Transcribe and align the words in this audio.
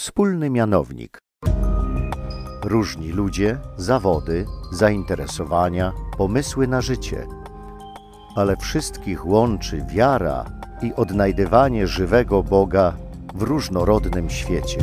Wspólny 0.00 0.50
mianownik. 0.50 1.18
Różni 2.64 3.12
ludzie, 3.12 3.58
zawody, 3.76 4.46
zainteresowania, 4.72 5.92
pomysły 6.18 6.66
na 6.66 6.80
życie. 6.80 7.26
Ale 8.36 8.56
wszystkich 8.56 9.26
łączy 9.26 9.84
wiara 9.94 10.44
i 10.82 10.94
odnajdywanie 10.94 11.86
żywego 11.86 12.42
Boga 12.42 12.96
w 13.34 13.42
różnorodnym 13.42 14.30
świecie. 14.30 14.80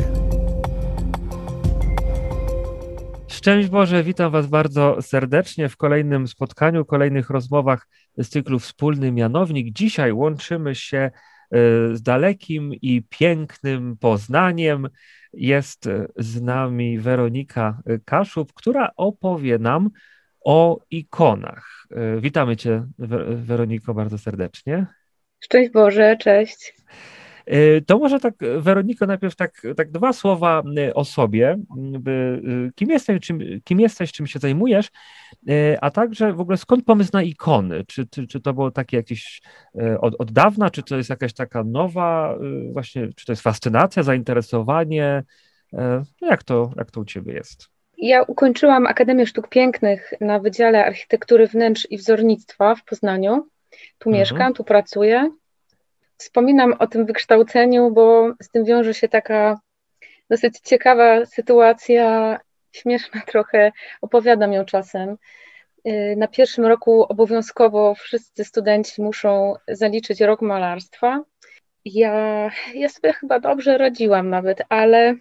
Szczęść 3.28 3.68
Boże, 3.68 4.04
witam 4.04 4.32
Was 4.32 4.46
bardzo 4.46 5.02
serdecznie 5.02 5.68
w 5.68 5.76
kolejnym 5.76 6.28
spotkaniu, 6.28 6.84
kolejnych 6.84 7.30
rozmowach 7.30 7.88
z 8.18 8.28
cyklu 8.28 8.58
Wspólny 8.58 9.12
Mianownik. 9.12 9.72
Dzisiaj 9.72 10.12
łączymy 10.12 10.74
się 10.74 11.10
z 11.92 12.02
dalekim 12.02 12.74
i 12.74 13.02
pięknym 13.08 13.96
Poznaniem. 13.96 14.88
Jest 15.32 15.88
z 16.16 16.42
nami 16.42 16.98
Weronika 16.98 17.82
Kaszub, 18.04 18.52
która 18.52 18.90
opowie 18.96 19.58
nam 19.58 19.90
o 20.44 20.80
ikonach. 20.90 21.86
E, 21.90 22.20
witamy 22.20 22.56
Cię, 22.56 22.86
Weroniko, 23.28 23.94
bardzo 23.94 24.18
serdecznie. 24.18 24.86
Szczęść 25.40 25.70
Boże, 25.70 26.16
cześć. 26.20 26.74
Y, 27.52 27.84
to 27.86 27.98
może 27.98 28.20
tak, 28.20 28.34
Weroniko, 28.58 29.06
najpierw 29.06 29.36
tak, 29.36 29.62
tak 29.76 29.90
dwa 29.90 30.12
słowa 30.12 30.62
y, 30.78 30.94
o 30.94 31.04
sobie, 31.04 31.58
y, 32.08 32.70
kim, 32.74 32.90
jesteś, 32.90 33.20
czym, 33.20 33.40
kim 33.64 33.80
jesteś, 33.80 34.12
czym 34.12 34.26
się 34.26 34.38
zajmujesz, 34.38 34.88
a 35.80 35.90
także 35.90 36.32
w 36.32 36.40
ogóle 36.40 36.56
skąd 36.56 36.84
pomysł 36.84 37.10
na 37.12 37.22
ikony? 37.22 37.84
Czy, 37.84 38.06
czy, 38.06 38.26
czy 38.26 38.40
to 38.40 38.54
było 38.54 38.70
takie 38.70 38.96
jakieś 38.96 39.42
od, 40.00 40.14
od 40.18 40.32
dawna, 40.32 40.70
czy 40.70 40.82
to 40.82 40.96
jest 40.96 41.10
jakaś 41.10 41.34
taka 41.34 41.64
nowa, 41.64 42.38
właśnie, 42.72 43.08
czy 43.16 43.26
to 43.26 43.32
jest 43.32 43.42
fascynacja, 43.42 44.02
zainteresowanie? 44.02 45.22
No 46.20 46.28
jak, 46.28 46.42
to, 46.42 46.70
jak 46.76 46.90
to 46.90 47.00
u 47.00 47.04
Ciebie 47.04 47.32
jest? 47.32 47.68
Ja 47.98 48.22
ukończyłam 48.22 48.86
Akademię 48.86 49.26
Sztuk 49.26 49.48
Pięknych 49.48 50.14
na 50.20 50.38
Wydziale 50.38 50.86
Architektury 50.86 51.46
Wnętrz 51.46 51.86
i 51.90 51.98
Wzornictwa 51.98 52.74
w 52.74 52.84
Poznaniu. 52.84 53.46
Tu 53.98 54.08
mhm. 54.08 54.20
mieszkam, 54.20 54.54
tu 54.54 54.64
pracuję. 54.64 55.30
Wspominam 56.18 56.72
o 56.78 56.86
tym 56.86 57.06
wykształceniu, 57.06 57.90
bo 57.90 58.32
z 58.42 58.48
tym 58.48 58.64
wiąże 58.64 58.94
się 58.94 59.08
taka 59.08 59.60
dosyć 60.30 60.60
ciekawa 60.60 61.26
sytuacja, 61.26 62.38
śmieszna 62.72 63.20
trochę, 63.26 63.72
opowiadam 64.00 64.52
ją 64.52 64.64
czasem. 64.64 65.16
Y, 65.86 66.14
na 66.16 66.28
pierwszym 66.28 66.66
roku 66.66 67.02
obowiązkowo 67.02 67.94
wszyscy 67.94 68.44
studenci 68.44 69.02
muszą 69.02 69.54
zaliczyć 69.68 70.20
rok 70.20 70.42
malarstwa. 70.42 71.24
Ja, 71.84 72.50
ja 72.74 72.88
sobie 72.88 73.12
chyba 73.12 73.40
dobrze 73.40 73.78
radziłam 73.78 74.30
nawet, 74.30 74.62
ale 74.68 75.14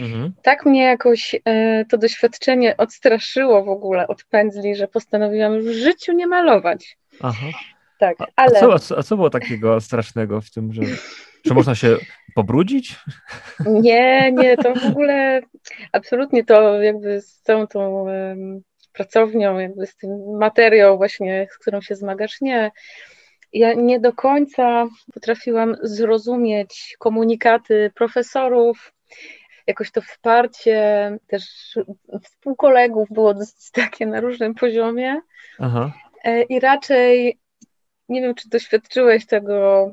mhm. 0.00 0.32
tak 0.42 0.66
mnie 0.66 0.82
jakoś 0.82 1.34
y, 1.34 1.40
to 1.90 1.98
doświadczenie 1.98 2.76
odstraszyło 2.76 3.64
w 3.64 3.68
ogóle 3.68 4.06
od 4.06 4.24
pędzli, 4.24 4.74
że 4.76 4.88
postanowiłam 4.88 5.60
w 5.60 5.68
życiu 5.68 6.12
nie 6.12 6.26
malować. 6.26 6.98
Aha 7.20 7.46
tak, 8.04 8.28
ale... 8.36 8.58
A 8.58 8.78
co, 8.78 8.98
a 8.98 9.02
co 9.02 9.16
było 9.16 9.30
takiego 9.30 9.80
strasznego 9.80 10.40
w 10.40 10.50
tym, 10.50 10.72
że, 10.72 10.82
że 11.44 11.54
można 11.54 11.74
się 11.74 11.96
pobrudzić? 12.34 12.96
Nie, 13.66 14.32
nie, 14.32 14.56
to 14.56 14.74
w 14.74 14.84
ogóle 14.84 15.42
absolutnie 15.92 16.44
to 16.44 16.82
jakby 16.82 17.20
z 17.20 17.40
całą 17.40 17.66
tą 17.66 18.02
um, 18.02 18.62
pracownią, 18.92 19.58
jakby 19.58 19.86
z 19.86 19.96
tym 19.96 20.10
materią 20.38 20.96
właśnie, 20.96 21.46
z 21.50 21.58
którą 21.58 21.80
się 21.80 21.94
zmagasz, 21.94 22.40
nie. 22.40 22.70
Ja 23.52 23.74
nie 23.74 24.00
do 24.00 24.12
końca 24.12 24.86
potrafiłam 25.14 25.76
zrozumieć 25.82 26.96
komunikaty 26.98 27.92
profesorów, 27.94 28.92
jakoś 29.66 29.90
to 29.90 30.02
wsparcie 30.02 30.78
też 31.26 31.44
współkolegów 32.22 33.08
było 33.10 33.34
dosyć 33.34 33.70
takie 33.70 34.06
na 34.06 34.20
różnym 34.20 34.54
poziomie. 34.54 35.20
Aha. 35.58 35.92
E, 36.24 36.42
I 36.42 36.60
raczej 36.60 37.38
nie 38.08 38.20
wiem, 38.20 38.34
czy 38.34 38.48
doświadczyłeś 38.48 39.26
tego 39.26 39.90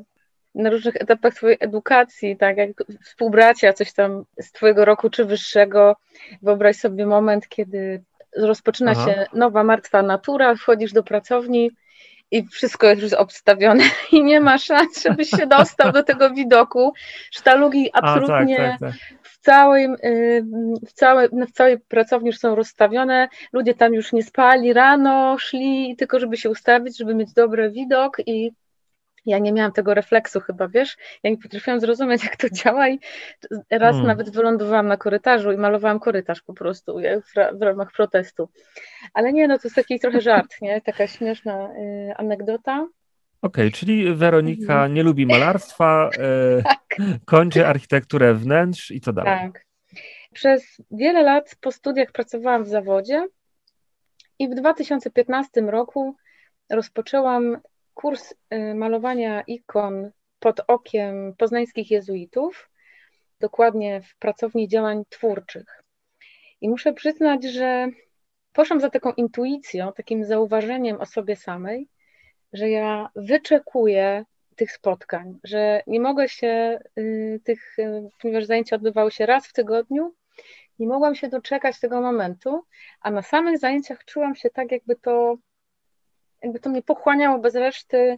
na 0.56 0.70
różnych 0.70 0.96
etapach 0.96 1.34
twojej 1.34 1.58
edukacji, 1.60 2.38
tak 2.38 2.58
jak 2.58 2.70
współbracia, 3.04 3.74
coś 3.74 3.94
tam 3.94 4.24
z 4.42 4.52
twojego 4.52 4.86
roku 4.86 5.10
czy 5.10 5.26
wyższego. 5.26 5.96
Wyobraź 6.42 6.76
sobie 6.76 7.06
moment, 7.06 7.48
kiedy 7.48 8.04
rozpoczyna 8.38 8.92
Aha. 8.92 9.06
się 9.06 9.26
nowa 9.34 9.64
martwa 9.64 10.02
natura, 10.02 10.56
wchodzisz 10.56 10.94
do 10.94 11.04
pracowni 11.04 11.72
i 12.32 12.48
wszystko 12.48 12.88
jest 12.88 13.02
już 13.02 13.14
obstawione 13.14 13.84
i 14.12 14.24
nie 14.24 14.40
ma 14.40 14.58
szans, 14.58 15.04
żebyś 15.04 15.30
się 15.30 15.48
dostał 15.48 15.92
do 15.92 16.04
tego 16.04 16.30
widoku. 16.30 16.94
Sztalugi 17.32 17.90
absolutnie 17.94 18.64
A, 18.64 18.70
tak, 18.70 18.80
tak, 18.80 18.92
tak 18.92 19.21
całej, 19.41 19.85
y, 19.85 20.46
w, 20.88 20.94
całej, 20.94 21.29
w 21.47 21.52
całej 21.52 21.79
pracowni 21.79 22.28
już 22.28 22.40
są 22.40 22.56
rozstawione, 22.56 23.28
ludzie 23.53 23.74
tam 23.74 23.94
już 23.94 24.13
nie 24.13 24.24
spali 24.24 24.74
rano, 24.74 25.38
szli 25.40 25.96
tylko 25.97 26.19
żeby 26.19 26.38
się 26.38 26.50
ustawić, 26.50 26.97
żeby 26.97 27.16
mieć 27.16 27.34
dobry 27.34 27.72
widok 27.72 28.18
i 28.25 28.51
ja 29.25 29.40
nie 29.40 29.53
miałam 29.53 29.72
tego 29.72 29.94
refleksu 29.94 30.40
chyba, 30.40 30.68
wiesz, 30.68 30.97
ja 31.24 31.30
nie 31.30 31.38
potrafiłam 31.38 31.80
zrozumieć, 31.80 32.24
jak 32.30 32.35
to 32.35 32.50
działa 32.50 32.90
i 32.90 33.00
raz 33.72 33.91
hmm. 33.91 34.07
nawet 34.07 34.30
wylądowałam 34.30 34.88
na 34.88 34.97
korytarzu 34.97 35.51
i 35.51 35.57
malowałam 35.57 36.00
korytarz 36.00 36.41
po 36.41 36.53
prostu 36.53 36.97
w, 37.00 37.57
w 37.59 37.62
ramach 37.62 37.91
protestu. 37.91 38.50
Ale 39.13 39.34
nie, 39.34 39.47
no 39.47 39.57
to 39.57 39.62
jest 39.63 39.75
taki 39.75 40.00
trochę 40.00 40.22
żart, 40.22 40.62
nie? 40.62 40.81
Taka 40.81 41.07
śmieszna 41.07 41.69
y, 41.74 42.13
anegdota. 42.18 42.88
Okej, 43.41 43.68
okay, 43.68 43.79
czyli 43.79 44.13
Weronika 44.13 44.74
mhm. 44.74 44.94
nie 44.94 45.03
lubi 45.03 45.25
malarstwa, 45.25 46.09
e, 46.18 46.63
tak. 46.63 46.97
kończy 47.25 47.68
architekturę 47.68 48.34
wnętrz 48.34 48.91
i 48.91 49.02
co 49.02 49.13
dalej? 49.13 49.40
Tak. 49.40 49.66
Przez 50.34 50.81
wiele 50.91 51.24
lat 51.24 51.56
po 51.62 51.72
studiach 51.72 52.12
pracowałam 52.12 52.63
w 52.63 52.68
zawodzie 52.68 53.28
i 54.40 54.50
w 54.50 54.56
2015 54.56 55.62
roku 55.62 56.16
rozpoczęłam 56.69 57.57
kurs 57.94 58.34
y, 58.53 58.75
malowania 58.75 59.41
ikon 59.41 60.12
pod 60.40 60.62
okiem 60.68 61.34
poznańskich 61.38 61.91
jezuitów, 61.91 62.69
dokładnie 63.40 64.01
w 64.01 64.16
pracowni 64.16 64.68
działań 64.68 65.03
twórczych. 65.09 65.84
I 66.62 66.69
muszę 66.69 66.94
przyznać, 66.94 67.44
że 67.44 67.88
poszłam 68.53 68.80
za 68.80 68.90
taką 68.90 69.12
intuicją, 69.12 69.94
takim 69.94 70.25
zauważeniem 70.25 71.01
o 71.01 71.06
sobie 71.06 71.35
samej, 71.35 71.88
że 72.53 72.69
ja 72.69 73.09
wyczekuję 73.16 74.25
tych 74.56 74.72
spotkań, 74.72 75.39
że 75.44 75.84
nie 75.88 76.00
mogę 76.00 76.29
się 76.29 76.79
y, 76.97 77.39
tych, 77.44 77.79
y, 77.79 78.09
ponieważ 78.22 78.45
zajęcia 78.45 78.75
odbywały 78.75 79.12
się 79.12 79.25
raz 79.25 79.47
w 79.47 79.53
tygodniu, 79.53 80.13
nie 80.79 80.88
mogłam 80.88 81.16
się 81.16 81.29
doczekać 81.29 81.79
tego 81.79 82.01
momentu, 82.01 82.63
a 83.01 83.12
na 83.12 83.22
samych 83.22 83.59
zajęciach 83.59 84.06
czułam 84.06 84.35
się 84.35 84.50
tak, 84.50 84.72
jakby 84.72 84.95
to, 84.95 85.38
jakby 86.44 86.59
to 86.59 86.69
mnie 86.69 86.81
pochłaniało 86.81 87.39
bez 87.39 87.56
reszty, 87.56 88.17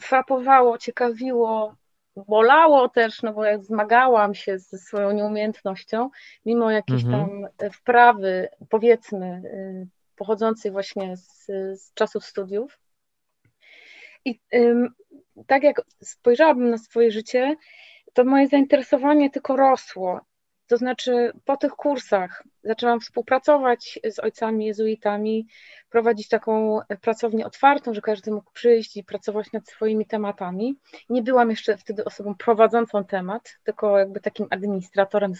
frapowało, 0.00 0.78
ciekawiło, 0.78 1.74
bolało 2.16 2.88
też, 2.88 3.22
no 3.22 3.32
bo 3.32 3.44
jak 3.44 3.64
zmagałam 3.64 4.34
się 4.34 4.58
ze 4.58 4.78
swoją 4.78 5.12
nieumiejętnością, 5.12 6.10
mimo 6.46 6.70
jakiejś 6.70 7.04
mhm. 7.04 7.28
tam 7.28 7.70
wprawy, 7.72 8.48
powiedzmy, 8.68 9.42
y, 9.44 9.86
pochodzącej 10.16 10.70
właśnie 10.70 11.16
z, 11.16 11.46
z 11.80 11.94
czasów 11.94 12.24
studiów, 12.24 12.78
i 14.26 14.40
ym, 14.54 14.88
tak 15.46 15.62
jak 15.62 15.82
spojrzałabym 16.02 16.70
na 16.70 16.78
swoje 16.78 17.10
życie, 17.10 17.56
to 18.12 18.24
moje 18.24 18.48
zainteresowanie 18.48 19.30
tylko 19.30 19.56
rosło. 19.56 20.20
To 20.66 20.76
znaczy, 20.76 21.32
po 21.44 21.56
tych 21.56 21.72
kursach 21.72 22.44
zaczęłam 22.64 23.00
współpracować 23.00 23.98
z 24.10 24.18
ojcami 24.18 24.66
jezuitami, 24.66 25.46
prowadzić 25.90 26.28
taką 26.28 26.80
pracownię 27.00 27.46
otwartą, 27.46 27.94
że 27.94 28.00
każdy 28.00 28.30
mógł 28.30 28.52
przyjść 28.52 28.96
i 28.96 29.04
pracować 29.04 29.52
nad 29.52 29.68
swoimi 29.68 30.06
tematami. 30.06 30.76
Nie 31.10 31.22
byłam 31.22 31.50
jeszcze 31.50 31.76
wtedy 31.76 32.04
osobą 32.04 32.34
prowadzącą 32.34 33.04
temat, 33.04 33.58
tylko 33.64 33.98
jakby 33.98 34.20
takim 34.20 34.46
administratorem 34.50 35.32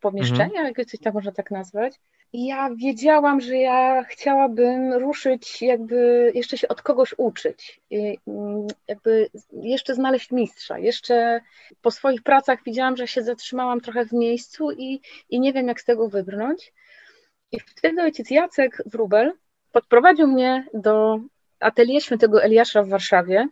pomieszczenia, 0.00 0.44
mhm. 0.44 0.74
jak 0.76 0.86
coś 0.86 1.00
tak 1.00 1.14
można 1.14 1.32
tak 1.32 1.50
nazwać. 1.50 2.00
Ja 2.36 2.70
wiedziałam, 2.76 3.40
że 3.40 3.56
ja 3.56 4.04
chciałabym 4.04 4.92
ruszyć, 4.92 5.62
jakby 5.62 6.32
jeszcze 6.34 6.58
się 6.58 6.68
od 6.68 6.82
kogoś 6.82 7.14
uczyć, 7.16 7.80
mm, 7.90 8.66
jakby 8.88 9.28
jeszcze 9.52 9.94
znaleźć 9.94 10.30
mistrza. 10.30 10.78
Jeszcze 10.78 11.40
po 11.82 11.90
swoich 11.90 12.22
pracach 12.22 12.58
widziałam, 12.66 12.96
że 12.96 13.06
się 13.06 13.22
zatrzymałam 13.22 13.80
trochę 13.80 14.04
w 14.04 14.12
miejscu 14.12 14.72
i, 14.72 15.00
i 15.30 15.40
nie 15.40 15.52
wiem, 15.52 15.68
jak 15.68 15.80
z 15.80 15.84
tego 15.84 16.08
wybrnąć. 16.08 16.72
I 17.52 17.60
wtedy 17.60 18.02
ojciec 18.02 18.30
Jacek 18.30 18.82
Wrubel 18.86 19.32
podprowadził 19.72 20.26
mnie 20.26 20.66
do 20.74 21.18
atelier 21.60 22.02
świętego 22.02 22.42
Eliasza 22.42 22.82
w 22.82 22.88
Warszawie, 22.88 23.48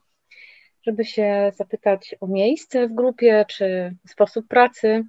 żeby 0.86 1.04
się 1.04 1.52
zapytać 1.54 2.14
o 2.20 2.26
miejsce 2.26 2.88
w 2.88 2.94
grupie 2.94 3.44
czy 3.48 3.96
sposób 4.06 4.48
pracy. 4.48 5.04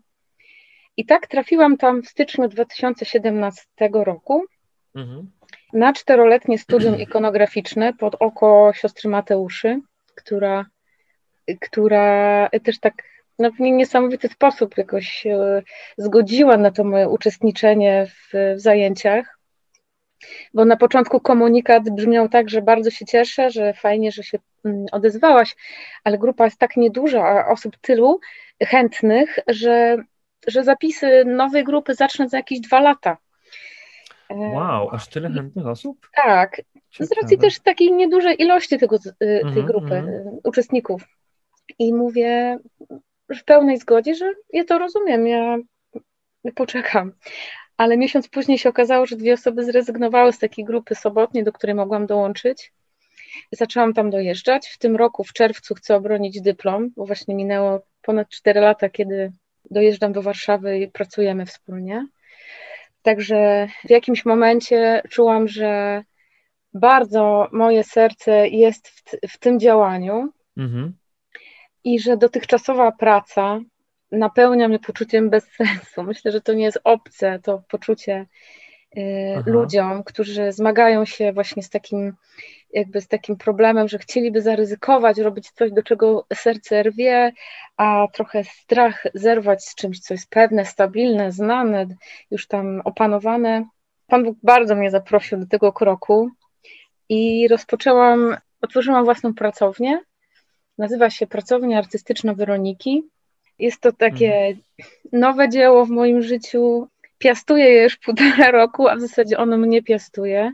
I 0.97 1.05
tak 1.05 1.27
trafiłam 1.27 1.77
tam 1.77 2.03
w 2.03 2.07
styczniu 2.07 2.47
2017 2.47 3.65
roku 3.93 4.45
mhm. 4.95 5.31
na 5.73 5.93
czteroletnie 5.93 6.57
studium 6.57 6.99
ikonograficzne 6.99 7.93
pod 7.93 8.15
oko 8.19 8.71
siostry 8.75 9.09
Mateuszy, 9.09 9.81
która, 10.15 10.65
która 11.61 12.49
też 12.63 12.79
tak 12.79 12.93
no, 13.39 13.51
w 13.51 13.59
niesamowity 13.59 14.27
sposób 14.27 14.77
jakoś 14.77 15.27
zgodziła 15.97 16.57
na 16.57 16.71
to 16.71 16.83
moje 16.83 17.09
uczestniczenie 17.09 18.07
w, 18.07 18.55
w 18.55 18.59
zajęciach. 18.59 19.39
Bo 20.53 20.65
na 20.65 20.77
początku 20.77 21.19
komunikat 21.19 21.89
brzmiał 21.89 22.29
tak, 22.29 22.49
że 22.49 22.61
bardzo 22.61 22.91
się 22.91 23.05
cieszę, 23.05 23.49
że 23.49 23.73
fajnie, 23.73 24.11
że 24.11 24.23
się 24.23 24.39
mm, 24.65 24.85
odezwałaś, 24.91 25.55
ale 26.03 26.17
grupa 26.17 26.45
jest 26.45 26.57
tak 26.57 26.77
nieduża, 26.77 27.23
a 27.23 27.51
osób 27.51 27.77
tylu 27.77 28.19
chętnych, 28.61 29.39
że, 29.47 29.97
że 30.47 30.63
zapisy 30.63 31.25
nowej 31.25 31.63
grupy 31.63 31.95
zacznę 31.95 32.29
za 32.29 32.37
jakieś 32.37 32.59
dwa 32.59 32.79
lata. 32.79 33.17
E, 34.29 34.35
wow, 34.35 34.89
aż 34.89 35.07
tyle 35.07 35.31
chętnych 35.31 35.67
osób? 35.67 36.09
Tak, 36.15 36.61
z 36.99 37.11
racji 37.21 37.37
też 37.37 37.59
takiej 37.59 37.91
niedużej 37.91 38.41
ilości 38.41 38.77
tego, 38.77 38.95
y, 38.95 38.99
tej 39.19 39.43
mm-hmm, 39.43 39.65
grupy 39.65 39.95
mm. 39.95 40.39
uczestników. 40.43 41.03
I 41.79 41.93
mówię 41.93 42.57
w 43.29 43.43
pełnej 43.43 43.77
zgodzie, 43.77 44.15
że 44.15 44.33
ja 44.53 44.63
to 44.65 44.79
rozumiem, 44.79 45.27
ja 45.27 45.57
poczekam. 46.55 47.11
Ale 47.77 47.97
miesiąc 47.97 48.29
później 48.29 48.57
się 48.57 48.69
okazało, 48.69 49.05
że 49.05 49.15
dwie 49.15 49.33
osoby 49.33 49.65
zrezygnowały 49.65 50.33
z 50.33 50.39
takiej 50.39 50.65
grupy 50.65 50.95
sobotniej, 50.95 51.43
do 51.43 51.51
której 51.51 51.75
mogłam 51.75 52.05
dołączyć. 52.05 52.73
Zaczęłam 53.51 53.93
tam 53.93 54.09
dojeżdżać. 54.09 54.67
W 54.67 54.77
tym 54.77 54.95
roku, 54.95 55.23
w 55.23 55.33
czerwcu, 55.33 55.75
chcę 55.75 55.95
obronić 55.95 56.41
dyplom, 56.41 56.89
bo 56.95 57.05
właśnie 57.05 57.35
minęło 57.35 57.81
ponad 58.01 58.29
4 58.29 58.59
lata, 58.59 58.89
kiedy 58.89 59.31
dojeżdżam 59.71 60.13
do 60.13 60.21
Warszawy 60.21 60.79
i 60.79 60.87
pracujemy 60.87 61.45
wspólnie. 61.45 62.07
Także 63.01 63.67
w 63.85 63.89
jakimś 63.89 64.25
momencie 64.25 65.01
czułam, 65.09 65.47
że 65.47 66.03
bardzo 66.73 67.47
moje 67.51 67.83
serce 67.83 68.47
jest 68.47 68.87
w, 68.87 69.03
w 69.29 69.37
tym 69.37 69.59
działaniu 69.59 70.29
mhm. 70.57 70.93
i 71.83 71.99
że 71.99 72.17
dotychczasowa 72.17 72.91
praca 72.91 73.59
napełnia 74.11 74.67
mnie 74.67 74.79
poczuciem 74.79 75.29
bezsensu. 75.29 76.03
Myślę, 76.03 76.31
że 76.31 76.41
to 76.41 76.53
nie 76.53 76.63
jest 76.63 76.79
obce, 76.83 77.39
to 77.43 77.63
poczucie 77.69 78.25
y, 78.97 79.43
ludziom, 79.45 80.03
którzy 80.03 80.51
zmagają 80.51 81.05
się 81.05 81.33
właśnie 81.33 81.63
z 81.63 81.69
takim 81.69 82.13
jakby 82.73 83.01
z 83.01 83.07
takim 83.07 83.37
problemem, 83.37 83.87
że 83.87 83.97
chcieliby 83.99 84.41
zaryzykować, 84.41 85.17
robić 85.17 85.51
coś, 85.51 85.71
do 85.71 85.83
czego 85.83 86.25
serce 86.33 86.83
rwie, 86.83 87.31
a 87.77 88.07
trochę 88.13 88.43
strach 88.43 89.03
zerwać 89.13 89.65
z 89.65 89.75
czymś, 89.75 89.99
co 89.99 90.13
jest 90.13 90.29
pewne, 90.29 90.65
stabilne, 90.65 91.31
znane, 91.31 91.87
już 92.31 92.47
tam 92.47 92.81
opanowane. 92.85 93.65
Pan 94.07 94.23
Bóg 94.23 94.37
bardzo 94.43 94.75
mnie 94.75 94.91
zaprosił 94.91 95.37
do 95.37 95.45
tego 95.45 95.73
kroku 95.73 96.29
i 97.09 97.47
rozpoczęłam, 97.47 98.37
otworzyłam 98.61 99.05
własną 99.05 99.33
pracownię. 99.33 100.01
Nazywa 100.77 101.09
się 101.09 101.27
Pracownia 101.27 101.77
Artystyczna 101.77 102.33
Weroniki. 102.33 103.03
Jest 103.59 103.81
to 103.81 103.91
takie 103.91 104.35
mhm. 104.35 104.57
nowe 105.11 105.49
dzieło 105.49 105.85
w 105.85 105.89
moim 105.89 106.21
życiu. 106.21 106.87
Piastuję 107.23 107.65
je 107.69 107.83
już 107.83 107.97
półtora 107.97 108.51
roku, 108.61 108.87
a 108.87 108.95
w 108.95 109.01
zasadzie 109.01 109.37
ono 109.37 109.57
mnie 109.57 109.83
piastuje. 109.83 110.51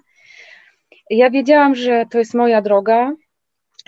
Ja 1.09 1.29
wiedziałam, 1.29 1.75
że 1.75 2.05
to 2.11 2.19
jest 2.19 2.33
moja 2.33 2.61
droga 2.61 3.11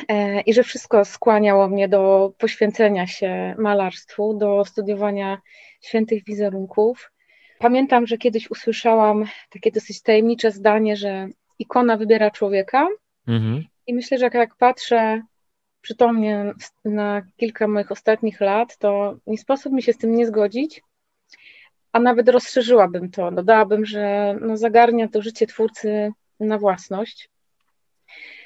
e, 0.07 0.42
i 0.42 0.54
że 0.54 0.63
wszystko 0.63 1.06
skłaniało 1.06 1.68
mnie 1.68 1.89
do 1.89 2.33
poświęcenia 2.38 3.07
się 3.07 3.56
malarstwu, 3.57 4.33
do 4.33 4.66
studiowania 4.66 5.38
świętych 5.81 6.24
wizerunków. 6.24 7.12
Pamiętam, 7.60 8.07
że 8.07 8.18
kiedyś 8.18 8.51
usłyszałam 8.51 9.25
takie 9.50 9.72
dosyć 9.72 10.01
tajemnicze 10.01 10.51
zdanie, 10.51 10.95
że 10.95 11.28
ikona 11.60 11.98
wybiera 11.98 12.31
człowieka. 12.31 12.88
Mhm. 13.28 13.63
I 13.88 13.94
myślę, 13.94 14.18
że 14.18 14.25
jak, 14.25 14.33
jak 14.33 14.56
patrzę 14.56 15.22
przytomnie 15.81 16.54
na 16.86 17.22
kilka 17.38 17.68
moich 17.68 17.92
ostatnich 17.92 18.42
lat, 18.42 18.78
to 18.78 19.16
nie 19.28 19.38
sposób 19.38 19.74
mi 19.74 19.83
się 19.83 19.94
z 19.94 19.98
tym 19.98 20.16
nie 20.16 20.25
zgodzić, 20.25 20.81
a 21.92 22.00
nawet 22.00 22.30
rozszerzyłabym 22.30 23.12
to. 23.12 23.32
Dodałabym, 23.32 23.86
że 23.86 24.36
no, 24.42 24.58
zagarnia 24.58 25.08
to 25.08 25.22
życie 25.22 25.48
twórcy 25.48 26.12
na 26.40 26.58
własność. 26.58 27.30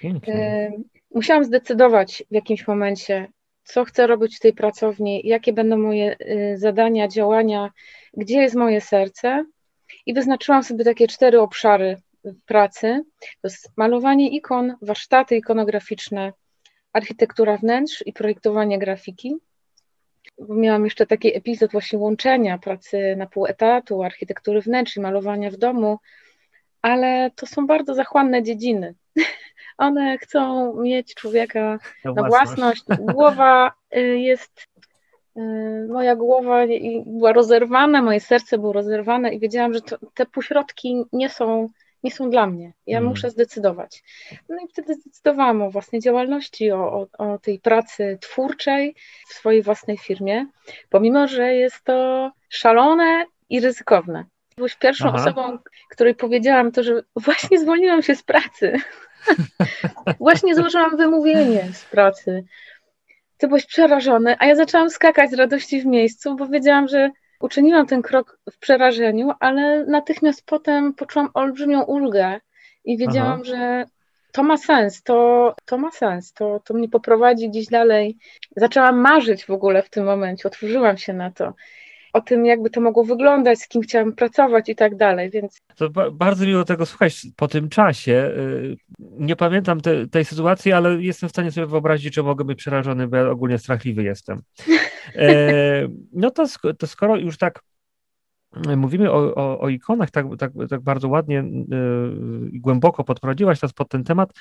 Pięknie. 0.01 0.71
Musiałam 1.13 1.43
zdecydować 1.43 2.23
w 2.31 2.33
jakimś 2.33 2.67
momencie, 2.67 3.27
co 3.63 3.85
chcę 3.85 4.07
robić 4.07 4.37
w 4.37 4.39
tej 4.39 4.53
pracowni, 4.53 5.21
jakie 5.23 5.53
będą 5.53 5.77
moje 5.77 6.15
y, 6.21 6.57
zadania, 6.57 7.07
działania, 7.07 7.69
gdzie 8.13 8.41
jest 8.41 8.55
moje 8.55 8.81
serce. 8.81 9.45
I 10.05 10.13
wyznaczyłam 10.13 10.63
sobie 10.63 10.85
takie 10.85 11.07
cztery 11.07 11.41
obszary 11.41 11.97
pracy. 12.45 13.01
To 13.41 13.47
jest 13.47 13.69
malowanie 13.77 14.29
ikon, 14.29 14.75
warsztaty 14.81 15.35
ikonograficzne, 15.35 16.33
architektura 16.93 17.57
wnętrz 17.57 18.03
i 18.05 18.13
projektowanie 18.13 18.79
grafiki. 18.79 19.35
Miałam 20.49 20.83
jeszcze 20.83 21.05
taki 21.05 21.37
epizod 21.37 21.71
właśnie 21.71 21.99
łączenia 21.99 22.57
pracy 22.57 23.15
na 23.17 23.25
pół 23.27 23.45
etatu, 23.45 24.03
architektury 24.03 24.61
wnętrz 24.61 24.97
i 24.97 25.01
malowania 25.01 25.51
w 25.51 25.57
domu, 25.57 25.99
ale 26.81 27.31
to 27.35 27.45
są 27.45 27.67
bardzo 27.67 27.93
zachłanne 27.93 28.43
dziedziny. 28.43 28.95
One 29.77 30.17
chcą 30.17 30.73
mieć 30.81 31.15
człowieka 31.15 31.79
na, 32.05 32.23
własność. 32.23 32.83
Głowa 33.13 33.71
y, 33.97 34.01
jest, 34.19 34.67
y, 35.37 35.87
moja 35.89 36.15
głowa 36.15 36.61
była 37.05 37.33
rozerwana, 37.33 38.01
moje 38.01 38.19
serce 38.19 38.57
było 38.57 38.73
rozerwane 38.73 39.33
i 39.33 39.39
wiedziałam, 39.39 39.73
że 39.73 39.81
to, 39.81 39.97
te 40.13 40.25
półśrodki 40.25 41.03
nie 41.13 41.29
są, 41.29 41.69
nie 42.05 42.11
są 42.11 42.29
dla 42.29 42.47
mnie. 42.47 42.73
Ja 42.87 42.97
hmm. 42.97 43.09
muszę 43.09 43.29
zdecydować. 43.29 44.03
No 44.49 44.55
i 44.65 44.67
wtedy 44.67 44.93
zdecydowałam 44.93 45.61
o 45.61 45.71
własnej 45.71 46.01
działalności, 46.01 46.71
o, 46.71 47.07
o, 47.17 47.33
o 47.33 47.39
tej 47.39 47.59
pracy 47.59 48.17
twórczej 48.21 48.95
w 49.29 49.33
swojej 49.33 49.61
własnej 49.61 49.97
firmie, 49.97 50.45
pomimo, 50.89 51.27
że 51.27 51.53
jest 51.53 51.83
to 51.83 52.31
szalone 52.49 53.25
i 53.49 53.59
ryzykowne. 53.59 54.25
Byłeś 54.57 54.75
pierwszą 54.75 55.07
Aha. 55.07 55.17
osobą, 55.17 55.57
której 55.89 56.15
powiedziałam 56.15 56.71
to, 56.71 56.83
że 56.83 57.03
właśnie 57.15 57.59
zwolniłam 57.59 58.03
się 58.03 58.15
z 58.15 58.23
pracy. 58.23 58.73
właśnie 60.19 60.55
złożyłam 60.55 60.97
wymówienie 60.97 61.63
z 61.73 61.85
pracy. 61.85 62.45
Ty 63.37 63.47
byłeś 63.47 63.65
przerażony, 63.65 64.35
a 64.39 64.45
ja 64.45 64.55
zaczęłam 64.55 64.89
skakać 64.89 65.31
z 65.31 65.33
radości 65.33 65.81
w 65.81 65.85
miejscu, 65.85 66.35
bo 66.35 66.47
wiedziałam, 66.47 66.87
że 66.87 67.11
uczyniłam 67.39 67.87
ten 67.87 68.01
krok 68.01 68.39
w 68.51 68.57
przerażeniu, 68.57 69.31
ale 69.39 69.85
natychmiast 69.85 70.45
potem 70.45 70.93
poczułam 70.93 71.29
olbrzymią 71.33 71.83
ulgę 71.83 72.39
i 72.85 72.97
wiedziałam, 72.97 73.41
Aha. 73.41 73.43
że 73.43 73.85
to 74.31 74.43
ma 74.43 74.57
sens, 74.57 75.03
to, 75.03 75.55
to 75.65 75.77
ma 75.77 75.91
sens, 75.91 76.33
to, 76.33 76.61
to 76.65 76.73
mnie 76.73 76.89
poprowadzi 76.89 77.49
gdzieś 77.49 77.67
dalej. 77.67 78.17
Zaczęłam 78.55 78.99
marzyć 78.99 79.45
w 79.45 79.49
ogóle 79.49 79.83
w 79.83 79.89
tym 79.89 80.05
momencie, 80.05 80.47
otworzyłam 80.47 80.97
się 80.97 81.13
na 81.13 81.31
to 81.31 81.53
o 82.15 82.21
tym, 82.21 82.45
jakby 82.45 82.69
to 82.69 82.81
mogło 82.81 83.03
wyglądać, 83.03 83.59
z 83.59 83.67
kim 83.67 83.81
chciałam 83.81 84.13
pracować 84.13 84.69
i 84.69 84.75
tak 84.75 84.95
dalej, 84.95 85.29
więc... 85.29 85.61
To 85.75 85.89
ba 85.89 86.11
bardzo 86.11 86.45
miło 86.45 86.63
tego 86.63 86.85
słuchać 86.85 87.27
po 87.35 87.47
tym 87.47 87.69
czasie. 87.69 88.31
Y, 88.37 88.77
nie 88.99 89.35
pamiętam 89.35 89.81
te, 89.81 90.07
tej 90.07 90.25
sytuacji, 90.25 90.71
ale 90.71 91.01
jestem 91.01 91.29
w 91.29 91.31
stanie 91.31 91.51
sobie 91.51 91.67
wyobrazić, 91.67 92.15
że 92.15 92.23
mogę 92.23 92.45
być 92.45 92.57
przerażony, 92.57 93.07
bo 93.07 93.17
ja 93.17 93.29
ogólnie 93.29 93.57
strachliwy 93.57 94.03
jestem. 94.03 94.41
E, 95.15 95.87
no 96.13 96.31
to, 96.31 96.45
to 96.79 96.87
skoro 96.87 97.17
już 97.17 97.37
tak 97.37 97.59
mówimy 98.77 99.11
o, 99.11 99.35
o, 99.35 99.59
o, 99.59 99.69
ikonach, 99.69 100.11
tak, 100.11 100.25
tak, 100.39 100.51
tak 100.69 100.81
bardzo 100.81 101.09
ładnie 101.09 101.43
i 101.49 101.65
yy, 102.53 102.59
głęboko 102.59 103.03
podprowadziłaś 103.03 103.61
nas 103.61 103.73
pod 103.73 103.89
ten 103.89 104.03
temat, 104.03 104.33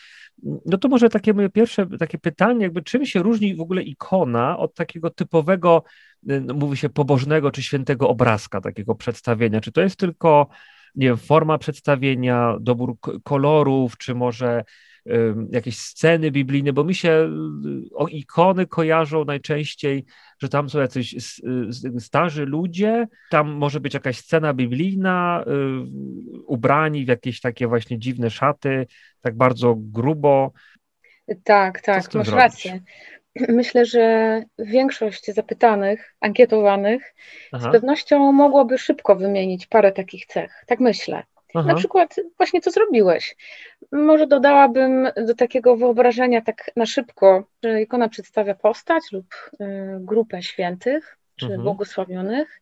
no 0.67 0.79
to 0.79 0.89
może 0.89 1.09
takie 1.09 1.35
moje 1.35 1.49
pierwsze 1.49 1.87
takie 1.99 2.19
pytanie, 2.19 2.63
jakby 2.63 2.83
czym 2.83 3.07
się 3.07 3.23
różni 3.23 3.57
w 3.57 3.61
ogóle 3.61 3.83
ikona 3.83 4.59
od 4.59 4.75
takiego 4.75 5.11
typowego, 5.11 5.83
yy, 6.23 6.41
mówi 6.41 6.77
się 6.77 6.89
pobożnego 6.89 7.51
czy 7.51 7.63
świętego 7.63 8.09
obrazka, 8.09 8.61
takiego 8.61 8.95
przedstawienia? 8.95 9.61
Czy 9.61 9.73
to 9.73 9.81
jest 9.81 9.97
tylko, 9.97 10.49
nie 10.95 11.07
wiem, 11.07 11.17
forma 11.17 11.59
przedstawienia, 11.59 12.57
dobór 12.61 12.97
kolorów, 13.25 13.97
czy 13.99 14.15
może 14.15 14.65
jakieś 15.51 15.79
sceny 15.79 16.31
biblijne, 16.31 16.73
bo 16.73 16.85
mi 16.85 16.95
się 16.95 17.11
y, 17.11 17.95
o 17.95 18.09
ikony 18.09 18.67
kojarzą 18.67 19.25
najczęściej, 19.25 20.05
że 20.39 20.49
tam 20.49 20.71
są 20.71 20.81
jacyś 20.81 21.41
starzy 21.99 22.47
ludzie, 22.47 23.09
tam 23.31 23.51
może 23.51 23.81
być 23.81 23.95
jakaś 23.95 24.19
scena 24.19 24.55
biblijna, 24.55 25.45
y, 25.47 25.51
ubrani 26.47 27.05
w 27.05 27.09
jakieś 27.09 27.41
takie 27.41 27.67
właśnie 27.67 27.99
dziwne 27.99 28.31
szaty, 28.31 28.87
tak 29.21 29.37
bardzo 29.37 29.75
grubo. 29.79 30.53
Tak, 31.45 31.81
tak, 31.81 31.97
masz 31.97 32.27
zrobić? 32.27 32.33
rację. 32.33 32.81
Myślę, 33.49 33.87
że 33.87 34.43
większość 34.59 35.27
zapytanych, 35.33 36.15
ankietowanych 36.21 37.15
Aha. 37.53 37.69
z 37.69 37.73
pewnością 37.73 38.33
mogłoby 38.33 38.79
szybko 38.79 39.17
wymienić 39.17 39.67
parę 39.67 39.93
takich 39.93 40.27
cech. 40.27 40.65
Tak 40.67 40.81
myślę. 40.81 41.23
Aha. 41.55 41.69
Na 41.69 41.75
przykład 41.75 42.17
właśnie 42.37 42.61
co 42.61 42.71
zrobiłeś. 42.71 43.37
Może 43.93 44.27
dodałabym 44.27 45.09
do 45.27 45.35
takiego 45.35 45.77
wyobrażenia 45.77 46.43
tak 46.43 46.71
na 46.77 46.87
szybko, 46.87 47.45
że 47.63 47.83
ikona 47.83 48.09
przedstawia 48.09 48.55
postać 48.55 49.03
lub 49.13 49.27
y, 49.61 49.67
grupę 50.01 50.43
świętych 50.43 51.19
czy 51.37 51.47
mhm. 51.47 51.63
błogosławionych. 51.63 52.61